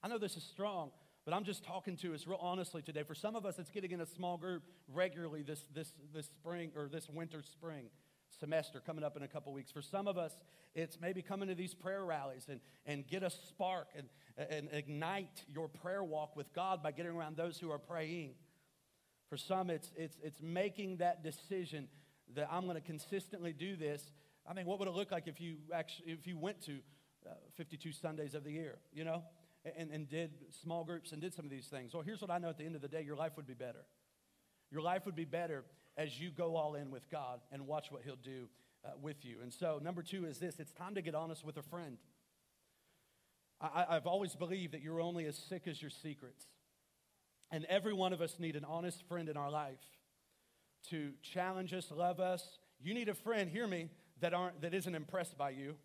[0.02, 0.92] I know this is strong,
[1.26, 3.04] but I'm just talking to us real honestly today.
[3.04, 6.72] For some of us, it's getting in a small group regularly this, this, this spring
[6.76, 7.86] or this winter spring
[8.40, 9.72] semester coming up in a couple weeks.
[9.72, 10.34] For some of us,
[10.76, 14.08] it's maybe coming to these prayer rallies and, and get a spark and,
[14.50, 18.32] and ignite your prayer walk with God by getting around those who are praying.
[19.30, 21.88] For some, it's, it's, it's making that decision
[22.36, 24.12] that I'm going to consistently do this.
[24.48, 26.80] I mean, what would it look like if you actually if you went to
[27.26, 28.78] uh, 52 Sundays of the year?
[28.94, 29.24] You know,
[29.78, 31.94] and, and did small groups and did some of these things.
[31.94, 33.54] Well, here's what I know at the end of the day your life would be
[33.54, 33.86] better.
[34.72, 35.64] Your life would be better
[35.98, 38.50] as you go all in with God and watch what He'll do
[38.84, 39.38] uh, with you.
[39.42, 41.98] And so, number two is this it's time to get honest with a friend.
[43.62, 46.46] I, I've always believed that you're only as sick as your secrets.
[47.52, 49.80] And every one of us need an honest friend in our life
[50.90, 52.58] to challenge us, love us.
[52.82, 55.76] You need a friend, hear me, that, aren't, that isn't impressed by you,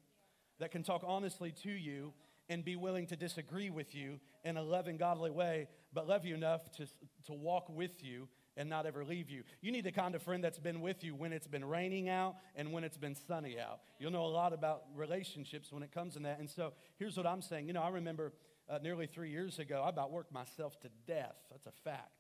[0.59, 2.13] that can talk honestly to you,
[2.49, 6.35] and be willing to disagree with you in a loving, godly way, but love you
[6.35, 6.87] enough to,
[7.27, 9.45] to walk with you and not ever leave you.
[9.61, 12.37] You need the kind of friend that's been with you when it's been raining out
[12.57, 13.81] and when it's been sunny out.
[13.99, 16.41] You'll know a lot about relationships when it comes in that.
[16.41, 17.69] And so here's what I'm saying.
[17.69, 18.33] You know, I remember
[18.69, 21.37] uh, nearly three years ago, I about worked myself to death.
[21.51, 22.13] That's a fact.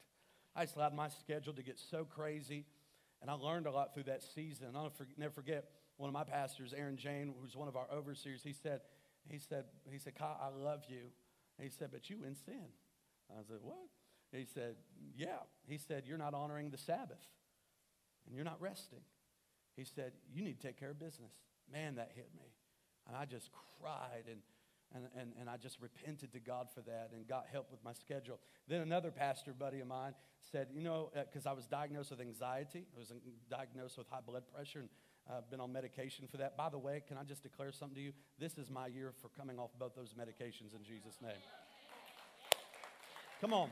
[0.54, 2.64] I just allowed my schedule to get so crazy,
[3.20, 4.68] and I learned a lot through that season.
[4.74, 5.64] I'll never forget
[5.98, 8.80] one of my pastors, Aaron Jane, who's one of our overseers, he said,
[9.30, 11.10] he said, he said, Kyle, I love you.
[11.60, 12.68] He said, but you in sin.
[13.30, 13.76] I said, what?
[14.32, 14.76] He said,
[15.16, 15.38] yeah.
[15.66, 17.24] He said, you're not honoring the Sabbath
[18.26, 19.00] and you're not resting.
[19.76, 21.32] He said, you need to take care of business.
[21.70, 22.52] Man, that hit me.
[23.06, 24.40] And I just cried and,
[24.94, 27.92] and, and, and I just repented to God for that and got help with my
[27.92, 28.38] schedule.
[28.68, 30.14] Then another pastor buddy of mine
[30.50, 32.86] said, you know, because uh, I was diagnosed with anxiety.
[32.94, 33.12] I was
[33.50, 34.88] diagnosed with high blood pressure and
[35.30, 36.56] I've been on medication for that.
[36.56, 38.12] By the way, can I just declare something to you?
[38.38, 41.32] This is my year for coming off both those medications in Jesus' name.
[43.40, 43.70] Come on.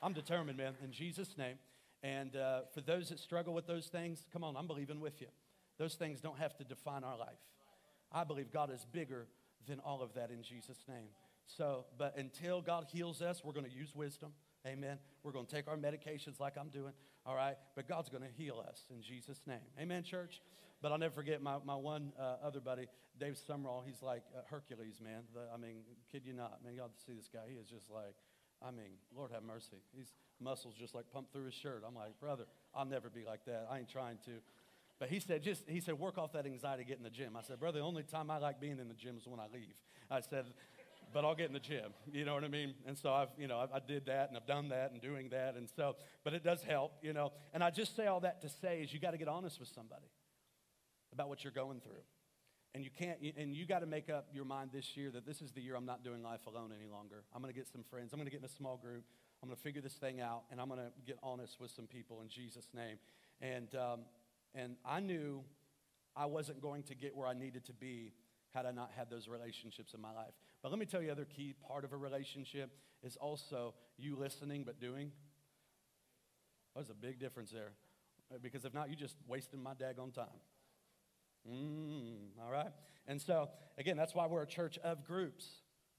[0.00, 1.56] I'm determined, man, in Jesus' name.
[2.02, 5.26] And uh, for those that struggle with those things, come on, I'm believing with you.
[5.78, 7.38] Those things don't have to define our life.
[8.10, 9.26] I believe God is bigger
[9.66, 11.08] than all of that in Jesus' name.
[11.46, 14.32] So, but until God heals us, we're going to use wisdom.
[14.66, 14.98] Amen.
[15.22, 16.92] We're going to take our medications like I'm doing.
[17.24, 17.56] All right.
[17.76, 19.58] But God's going to heal us in Jesus' name.
[19.80, 20.42] Amen, church.
[20.80, 22.86] But I'll never forget my, my one uh, other buddy,
[23.18, 23.82] Dave Summerall.
[23.86, 25.22] He's like uh, Hercules, man.
[25.34, 26.64] The, I mean, kid you not.
[26.64, 27.40] Man, y'all see this guy.
[27.48, 28.14] He is just like,
[28.62, 29.82] I mean, Lord have mercy.
[29.96, 30.08] His
[30.40, 31.82] muscles just like pump through his shirt.
[31.86, 32.44] I'm like, brother,
[32.74, 33.66] I'll never be like that.
[33.70, 34.32] I ain't trying to.
[34.98, 37.36] But he said, just, he said, work off that anxiety, get in the gym.
[37.36, 39.46] I said, brother, the only time I like being in the gym is when I
[39.52, 39.74] leave.
[40.10, 40.46] I said,
[41.12, 41.92] but I'll get in the gym.
[42.12, 42.74] You know what I mean?
[42.86, 45.28] And so I've, you know, I, I did that and I've done that and doing
[45.30, 45.54] that.
[45.56, 47.32] And so, but it does help, you know.
[47.52, 49.68] And I just say all that to say is you got to get honest with
[49.68, 50.06] somebody
[51.12, 52.02] about what you're going through.
[52.74, 55.40] And you can't, and you got to make up your mind this year that this
[55.40, 57.24] is the year I'm not doing life alone any longer.
[57.34, 58.12] I'm going to get some friends.
[58.12, 59.04] I'm going to get in a small group.
[59.42, 61.86] I'm going to figure this thing out, and I'm going to get honest with some
[61.86, 62.98] people in Jesus' name.
[63.40, 64.00] And um,
[64.54, 65.42] and I knew
[66.16, 68.12] I wasn't going to get where I needed to be
[68.54, 70.34] had I not had those relationships in my life.
[70.62, 72.70] But let me tell you, other key part of a relationship
[73.02, 75.12] is also you listening but doing.
[76.74, 77.72] There's a big difference there,
[78.42, 80.26] because if not, you're just wasting my daggone time.
[81.48, 82.72] Mm, all right?
[83.06, 85.46] And so, again, that's why we're a church of groups.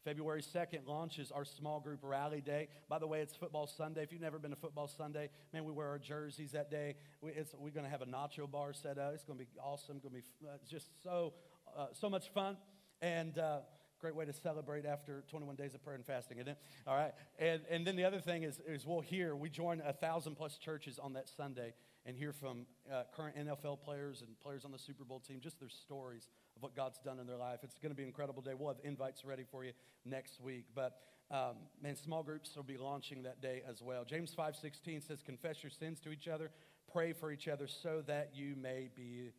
[0.05, 2.67] February 2nd launches our small group rally day.
[2.87, 4.03] By the way, it's football Sunday.
[4.03, 6.95] If you've never been to football Sunday, man, we wear our jerseys that day.
[7.21, 9.13] We, are going to have a nacho bar set up.
[9.13, 9.99] It's going to be awesome.
[9.99, 11.33] Going to be uh, just so,
[11.77, 12.55] uh, so much fun.
[13.01, 13.59] And uh,
[13.99, 16.57] great way to celebrate after 21 days of prayer and fasting, isn't it?
[16.87, 17.11] All right.
[17.37, 20.57] And, and then the other thing is, is we'll hear, we join a thousand plus
[20.57, 21.73] churches on that Sunday
[22.05, 25.59] and hear from uh, current NFL players and players on the Super Bowl team, just
[25.59, 27.59] their stories of what God's done in their life.
[27.63, 28.51] It's going to be an incredible day.
[28.57, 29.73] We'll have invites ready for you
[30.05, 30.65] next week.
[30.73, 30.97] But
[31.29, 34.03] um, man, small groups will be launching that day as well.
[34.05, 36.49] James 5:16 says, "Confess your sins to each other,
[36.91, 39.31] pray for each other, so that you may be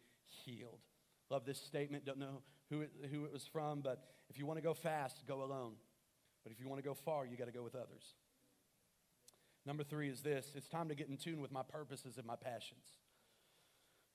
[0.44, 0.79] healed."
[1.31, 2.05] Love this statement.
[2.05, 5.22] Don't know who it, who it was from, but if you want to go fast,
[5.26, 5.72] go alone.
[6.44, 8.14] But if you want to go far, you got to go with others.
[9.66, 12.37] Number three is this it's time to get in tune with my purposes and my
[12.37, 12.87] passions.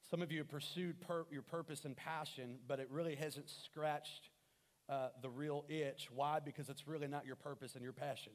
[0.09, 0.97] Some of you have pursued
[1.31, 4.29] your purpose and passion, but it really hasn't scratched
[4.87, 6.09] uh, the real itch.
[6.13, 6.39] Why?
[6.39, 8.33] Because it's really not your purpose and your passion.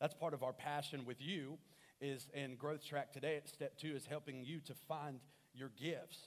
[0.00, 1.58] That's part of our passion with you
[2.00, 5.20] is in growth track today at step two is helping you to find
[5.54, 6.18] your gifts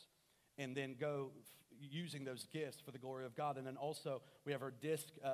[0.58, 1.32] and then go
[1.80, 3.58] using those gifts for the glory of God.
[3.58, 5.28] And then also we have our DISC uh,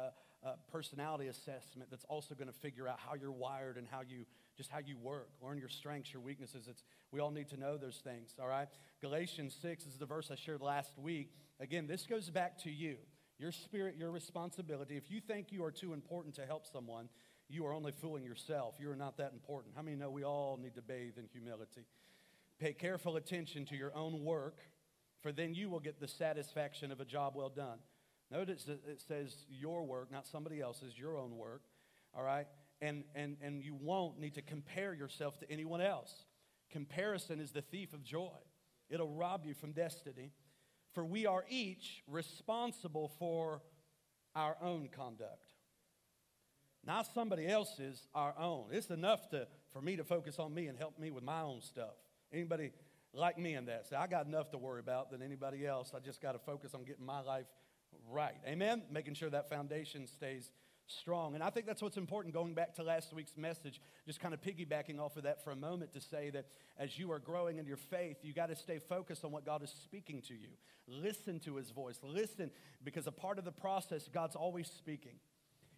[0.43, 4.25] uh, personality assessment that's also going to figure out how you're wired and how you
[4.57, 5.29] just how you work.
[5.41, 6.67] Learn your strengths your weaknesses.
[6.67, 8.67] It's we all need to know those things all right?
[9.01, 11.33] Galatians 6 is the verse i shared last week.
[11.59, 12.97] Again this goes back to you.
[13.37, 14.97] Your spirit your responsibility.
[14.97, 17.09] If you think you are too important to help someone
[17.51, 18.75] you are only fooling yourself.
[18.79, 19.75] You are not that important.
[19.75, 21.81] How many know we all need to bathe in humility?
[22.59, 24.59] Pay careful attention to your own work
[25.21, 27.79] for then you will get the satisfaction of a job well done
[28.31, 31.63] Notice that it says your work, not somebody else's, your own work.
[32.15, 32.47] All right?
[32.81, 36.25] And, and, and you won't need to compare yourself to anyone else.
[36.71, 38.37] Comparison is the thief of joy,
[38.89, 40.31] it'll rob you from destiny.
[40.93, 43.61] For we are each responsible for
[44.35, 45.53] our own conduct.
[46.85, 48.65] Not somebody else's, our own.
[48.71, 51.61] It's enough to, for me to focus on me and help me with my own
[51.61, 51.93] stuff.
[52.33, 52.71] Anybody
[53.13, 53.87] like me in that?
[53.87, 55.91] Say, I got enough to worry about than anybody else.
[55.95, 57.45] I just got to focus on getting my life
[58.09, 58.35] right.
[58.47, 58.83] Amen?
[58.91, 60.51] Making sure that foundation stays
[60.87, 61.35] strong.
[61.35, 64.41] And I think that's what's important going back to last week's message, just kind of
[64.41, 66.45] piggybacking off of that for a moment to say that
[66.77, 69.63] as you are growing in your faith, you got to stay focused on what God
[69.63, 70.49] is speaking to you.
[70.87, 71.99] Listen to his voice.
[72.03, 72.51] Listen,
[72.83, 75.13] because a part of the process, God's always speaking.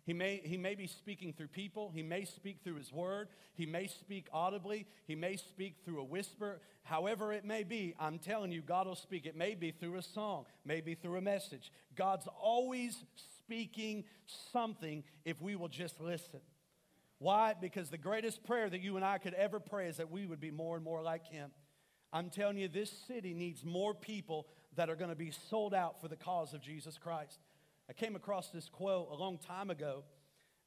[0.05, 1.91] He may, he may be speaking through people.
[1.93, 3.29] He may speak through his word.
[3.53, 4.85] He may speak audibly.
[5.05, 6.59] He may speak through a whisper.
[6.83, 9.25] However, it may be, I'm telling you, God will speak.
[9.25, 11.71] It may be through a song, maybe through a message.
[11.95, 14.03] God's always speaking
[14.51, 16.41] something if we will just listen.
[17.19, 17.53] Why?
[17.59, 20.41] Because the greatest prayer that you and I could ever pray is that we would
[20.41, 21.51] be more and more like him.
[22.11, 26.01] I'm telling you, this city needs more people that are going to be sold out
[26.01, 27.39] for the cause of Jesus Christ.
[27.89, 30.03] I came across this quote a long time ago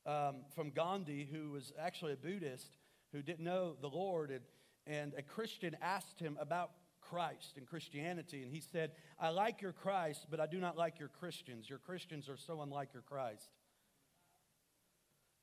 [0.05, 2.77] um, from Gandhi, who was actually a Buddhist
[3.13, 4.31] who didn't know the Lord.
[4.31, 4.43] And,
[4.87, 8.43] and a Christian asked him about Christ and Christianity.
[8.43, 11.69] And he said, I like your Christ, but I do not like your Christians.
[11.71, 13.51] Your Christians are so unlike your Christ.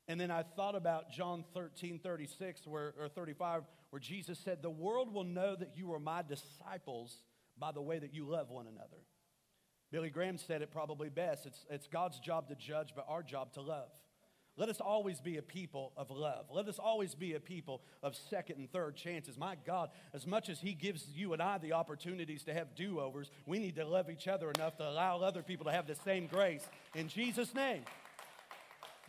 [0.08, 4.70] And then I thought about John 13, 36, where, or 35, where Jesus said, The
[4.70, 7.24] world will know that you are my disciples
[7.58, 8.98] by the way that you love one another.
[9.94, 13.54] Billy Graham said it probably best it's, it's God's job to judge, but our job
[13.54, 13.90] to love.
[14.58, 16.48] Let us always be a people of love.
[16.52, 19.38] Let us always be a people of second and third chances.
[19.38, 23.00] My God, as much as He gives you and I the opportunities to have do
[23.00, 25.96] overs, we need to love each other enough to allow other people to have the
[25.96, 26.68] same grace.
[26.96, 27.84] In Jesus' name.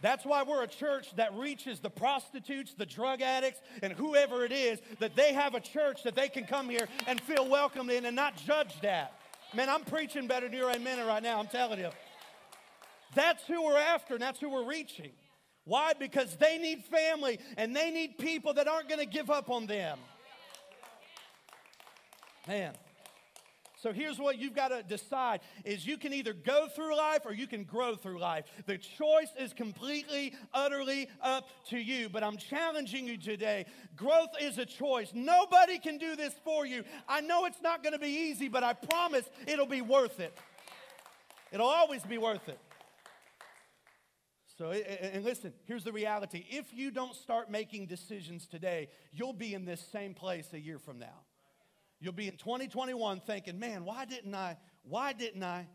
[0.02, 4.52] That's why we're a church that reaches the prostitutes, the drug addicts, and whoever it
[4.52, 8.04] is, that they have a church that they can come here and feel welcomed in
[8.04, 9.14] and not judged at.
[9.54, 11.90] Man, I'm preaching better than you're amen right now, I'm telling you.
[13.14, 15.12] That's who we're after, and that's who we're reaching.
[15.64, 15.92] Why?
[15.98, 19.66] Because they need family and they need people that aren't going to give up on
[19.66, 19.98] them.
[22.46, 22.74] Man.
[23.84, 27.34] So here's what you've got to decide is you can either go through life or
[27.34, 28.46] you can grow through life.
[28.64, 33.66] The choice is completely utterly up to you, but I'm challenging you today.
[33.94, 35.10] Growth is a choice.
[35.12, 36.82] Nobody can do this for you.
[37.06, 40.34] I know it's not going to be easy, but I promise it'll be worth it.
[41.52, 42.58] It'll always be worth it.
[44.56, 46.46] So, and listen, here's the reality.
[46.48, 50.78] If you don't start making decisions today, you'll be in this same place a year
[50.78, 51.23] from now.
[52.04, 54.58] You'll be in 2021 thinking, man, why didn't I?
[54.82, 55.66] Why didn't I?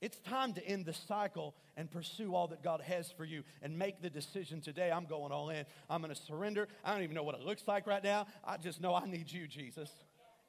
[0.00, 3.78] It's time to end the cycle and pursue all that God has for you and
[3.78, 4.90] make the decision today.
[4.90, 5.66] I'm going all in.
[5.90, 6.66] I'm going to surrender.
[6.82, 8.26] I don't even know what it looks like right now.
[8.42, 9.90] I just know I need you, Jesus.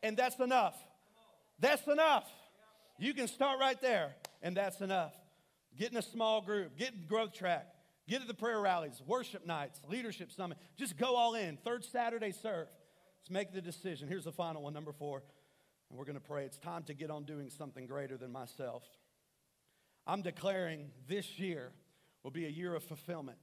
[0.01, 0.77] And that's enough.
[1.59, 2.31] That's enough.
[2.97, 5.11] You can start right there, and that's enough.
[5.77, 7.67] Get in a small group, get in growth track,
[8.07, 10.57] get to the prayer rallies, worship nights, leadership summit.
[10.77, 11.57] Just go all in.
[11.65, 12.69] Third Saturday serve.
[13.21, 14.07] Let's make the decision.
[14.07, 15.21] Here's the final one, number four.
[15.89, 16.45] And we're going to pray.
[16.45, 18.83] It's time to get on doing something greater than myself.
[20.07, 21.71] I'm declaring this year
[22.23, 23.37] will be a year of fulfillment.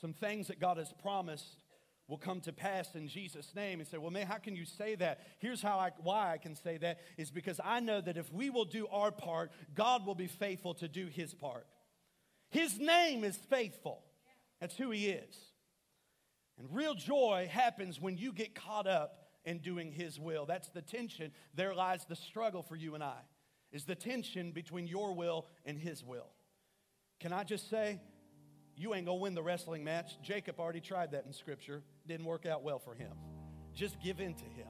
[0.00, 1.64] Some things that God has promised
[2.08, 3.80] will come to pass in Jesus' name.
[3.80, 5.26] And say, well, man, how can you say that?
[5.40, 8.48] Here's how I, why I can say that is because I know that if we
[8.48, 11.66] will do our part, God will be faithful to do his part.
[12.48, 14.02] His name is faithful.
[14.60, 15.36] That's who he is.
[16.58, 20.46] And real joy happens when you get caught up in doing his will.
[20.46, 21.32] That's the tension.
[21.54, 23.18] There lies the struggle for you and I.
[23.72, 26.28] Is the tension between your will and his will.
[27.20, 28.00] Can I just say,
[28.76, 30.20] you ain't gonna win the wrestling match.
[30.22, 31.82] Jacob already tried that in scripture.
[32.06, 33.12] Didn't work out well for him.
[33.74, 34.68] Just give in to him.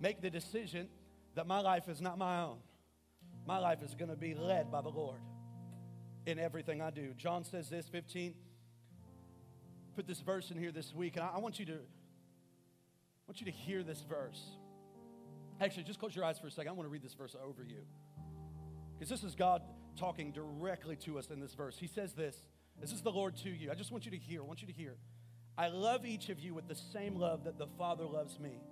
[0.00, 0.88] Make the decision
[1.34, 2.58] that my life is not my own.
[3.46, 5.20] My life is gonna be led by the Lord
[6.26, 7.14] in everything I do.
[7.16, 8.34] John says this 15.
[9.98, 13.40] Put this verse in here this week, and I, I want you to I want
[13.40, 14.40] you to hear this verse.
[15.60, 16.68] Actually, just close your eyes for a second.
[16.68, 17.80] I want to read this verse over you.
[18.94, 19.60] Because this is God
[19.96, 21.76] talking directly to us in this verse.
[21.76, 22.44] He says this
[22.80, 23.72] this is the Lord to you.
[23.72, 24.40] I just want you to hear.
[24.40, 24.94] I want you to hear.
[25.58, 28.62] I love each of you with the same love that the Father loves me.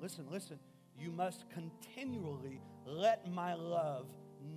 [0.00, 0.58] Listen, listen.
[0.98, 4.06] You must continually let my love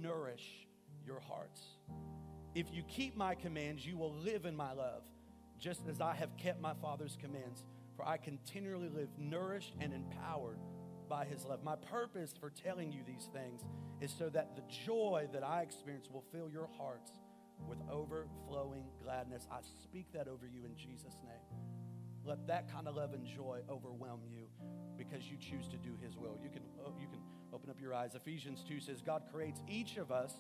[0.02, 0.70] nourish
[1.06, 1.60] your hearts.
[2.56, 5.04] If you keep my commands, you will live in my love,
[5.60, 7.64] just as I have kept my Father's commands.
[7.96, 10.60] For I continually live nourished and empowered
[11.10, 11.64] by his love.
[11.64, 13.62] My purpose for telling you these things
[14.02, 17.12] is so that the joy that I experience will fill your hearts
[17.68, 19.48] with overflowing gladness.
[19.52, 21.60] I speak that over you in Jesus' name.
[22.24, 24.48] Let that kind of love and joy overwhelm you
[24.98, 26.38] because you choose to do his will.
[26.44, 27.20] You can, oh, you can
[27.54, 28.16] open up your eyes.
[28.16, 30.34] Ephesians 2 says, God creates each of us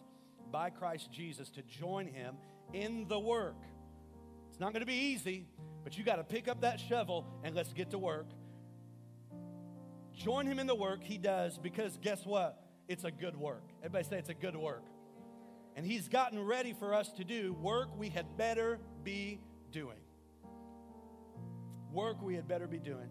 [0.51, 2.36] by Christ Jesus to join him
[2.74, 3.55] in the work.
[4.57, 5.45] It's not going to be easy,
[5.83, 8.25] but you got to pick up that shovel and let's get to work.
[10.15, 12.59] Join him in the work he does because guess what?
[12.87, 13.69] It's a good work.
[13.83, 14.83] Everybody say it's a good work
[15.77, 19.39] and He's gotten ready for us to do work we had better be
[19.71, 19.99] doing.
[21.93, 23.09] Work we had better be doing.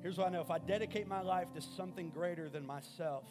[0.00, 3.24] Here's what I know if I dedicate my life to something greater than myself,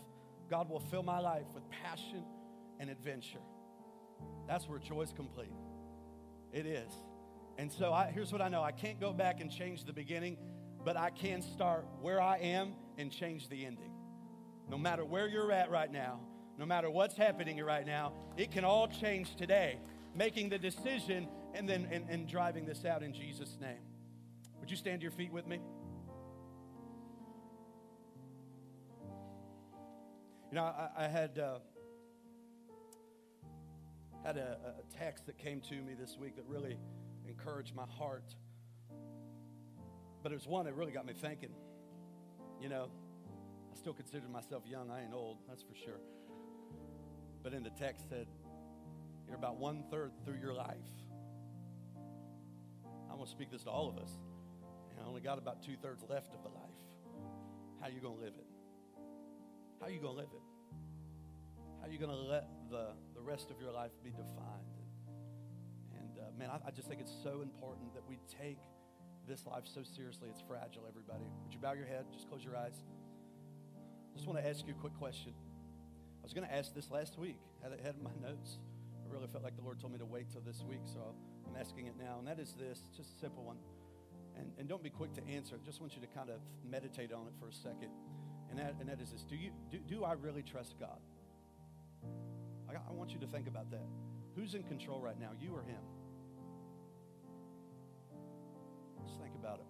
[0.48, 2.24] God will fill my life with passion
[2.80, 3.42] and adventure.
[4.48, 5.56] That's where joy is complete.
[6.54, 6.92] It is.
[7.58, 10.38] And so I, here's what I know I can't go back and change the beginning,
[10.86, 13.92] but I can start where I am and change the ending.
[14.70, 16.20] No matter where you're at right now,
[16.58, 19.80] no matter what's happening right now, it can all change today.
[20.16, 23.82] Making the decision and then and, and driving this out in Jesus' name.
[24.60, 25.60] Would you stand to your feet with me?
[30.52, 31.58] You know, I, I had uh,
[34.24, 36.78] had a, a text that came to me this week that really
[37.28, 38.36] encouraged my heart.
[40.22, 41.54] But it was one that really got me thinking.
[42.62, 42.90] You know,
[43.72, 44.90] I still consider myself young.
[44.90, 46.00] I ain't old, that's for sure.
[47.44, 48.28] But in the text said,
[49.28, 50.78] you're about one third through your life.
[53.10, 54.12] I'm going to speak this to all of us.
[54.92, 56.64] And I only got about two thirds left of the life.
[57.82, 58.46] How are you going to live it?
[59.82, 60.42] How are you going to live it?
[61.82, 64.78] How are you going to let the, the rest of your life be defined?
[65.98, 68.60] And, uh, man, I, I just think it's so important that we take
[69.28, 70.30] this life so seriously.
[70.30, 71.26] It's fragile, everybody.
[71.44, 72.06] Would you bow your head?
[72.12, 72.84] Just close your eyes.
[74.12, 75.34] I just want to ask you a quick question.
[76.22, 77.40] I was going to ask this last week.
[77.62, 78.60] I had it in my notes.
[79.06, 81.16] I really felt like the Lord told me to wait till this week, so
[81.48, 82.20] I'm asking it now.
[82.20, 83.58] And that is this, just a simple one.
[84.38, 85.58] And, and don't be quick to answer.
[85.64, 86.38] Just want you to kind of
[86.70, 87.90] meditate on it for a second.
[88.50, 89.24] And that, and that is this.
[89.24, 91.00] Do, you, do, do I really trust God?
[92.76, 93.86] I, I want you to think about that.
[94.36, 95.82] Who's in control right now, you or him?
[99.06, 99.66] Just think about it.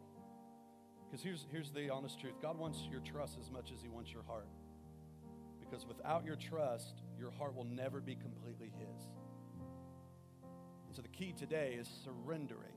[1.13, 4.11] Because here's, here's the honest truth God wants your trust as much as He wants
[4.11, 4.47] your heart.
[5.59, 9.03] Because without your trust, your heart will never be completely His.
[10.87, 12.73] And so the key today is surrendering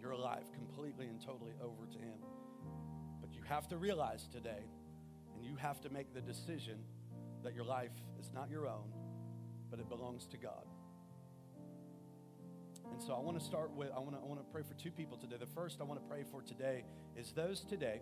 [0.00, 2.18] your life completely and totally over to Him.
[3.20, 4.62] But you have to realize today,
[5.34, 6.78] and you have to make the decision
[7.42, 8.92] that your life is not your own,
[9.74, 10.64] but it belongs to God.
[12.92, 14.74] And so I want to start with, I want to, I want to pray for
[14.74, 15.34] two people today.
[15.36, 16.84] The first I want to pray for today
[17.16, 18.00] is those today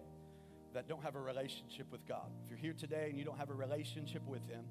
[0.74, 2.30] that don't have a relationship with God.
[2.44, 4.66] If you're here today and you don't have a relationship with Him,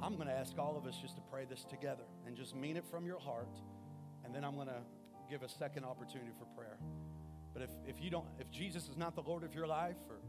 [0.00, 2.76] I'm going to ask all of us just to pray this together and just mean
[2.76, 3.58] it from your heart.
[4.24, 4.82] And then I'm going to
[5.28, 6.78] give a second opportunity for prayer.
[7.52, 10.20] But if, if you don't, if Jesus is not the Lord of your life, or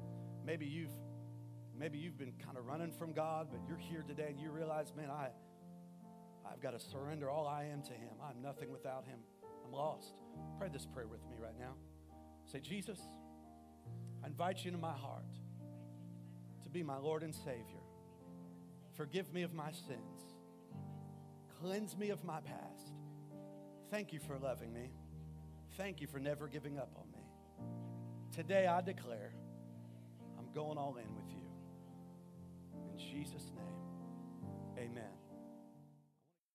[0.43, 0.97] maybe you've
[1.79, 4.91] maybe you've been kind of running from God, but you're here today and you realize,
[4.95, 5.29] man, I
[6.51, 8.13] I've got to surrender all I am to Him.
[8.23, 9.19] I'm nothing without Him.
[9.65, 10.13] I'm lost.
[10.57, 11.73] Pray this prayer with me right now.
[12.45, 12.99] Say, Jesus,
[14.23, 15.25] I invite you into my heart
[16.63, 17.83] to be my Lord and Savior.
[18.95, 20.21] Forgive me of my sins.
[21.61, 22.91] Cleanse me of my past.
[23.91, 24.91] Thank you for loving me.
[25.77, 27.23] Thank you for never giving up on me.
[28.31, 29.33] Today I declare
[30.37, 31.47] I'm going all in with you.
[32.91, 35.18] In Jesus' name, amen.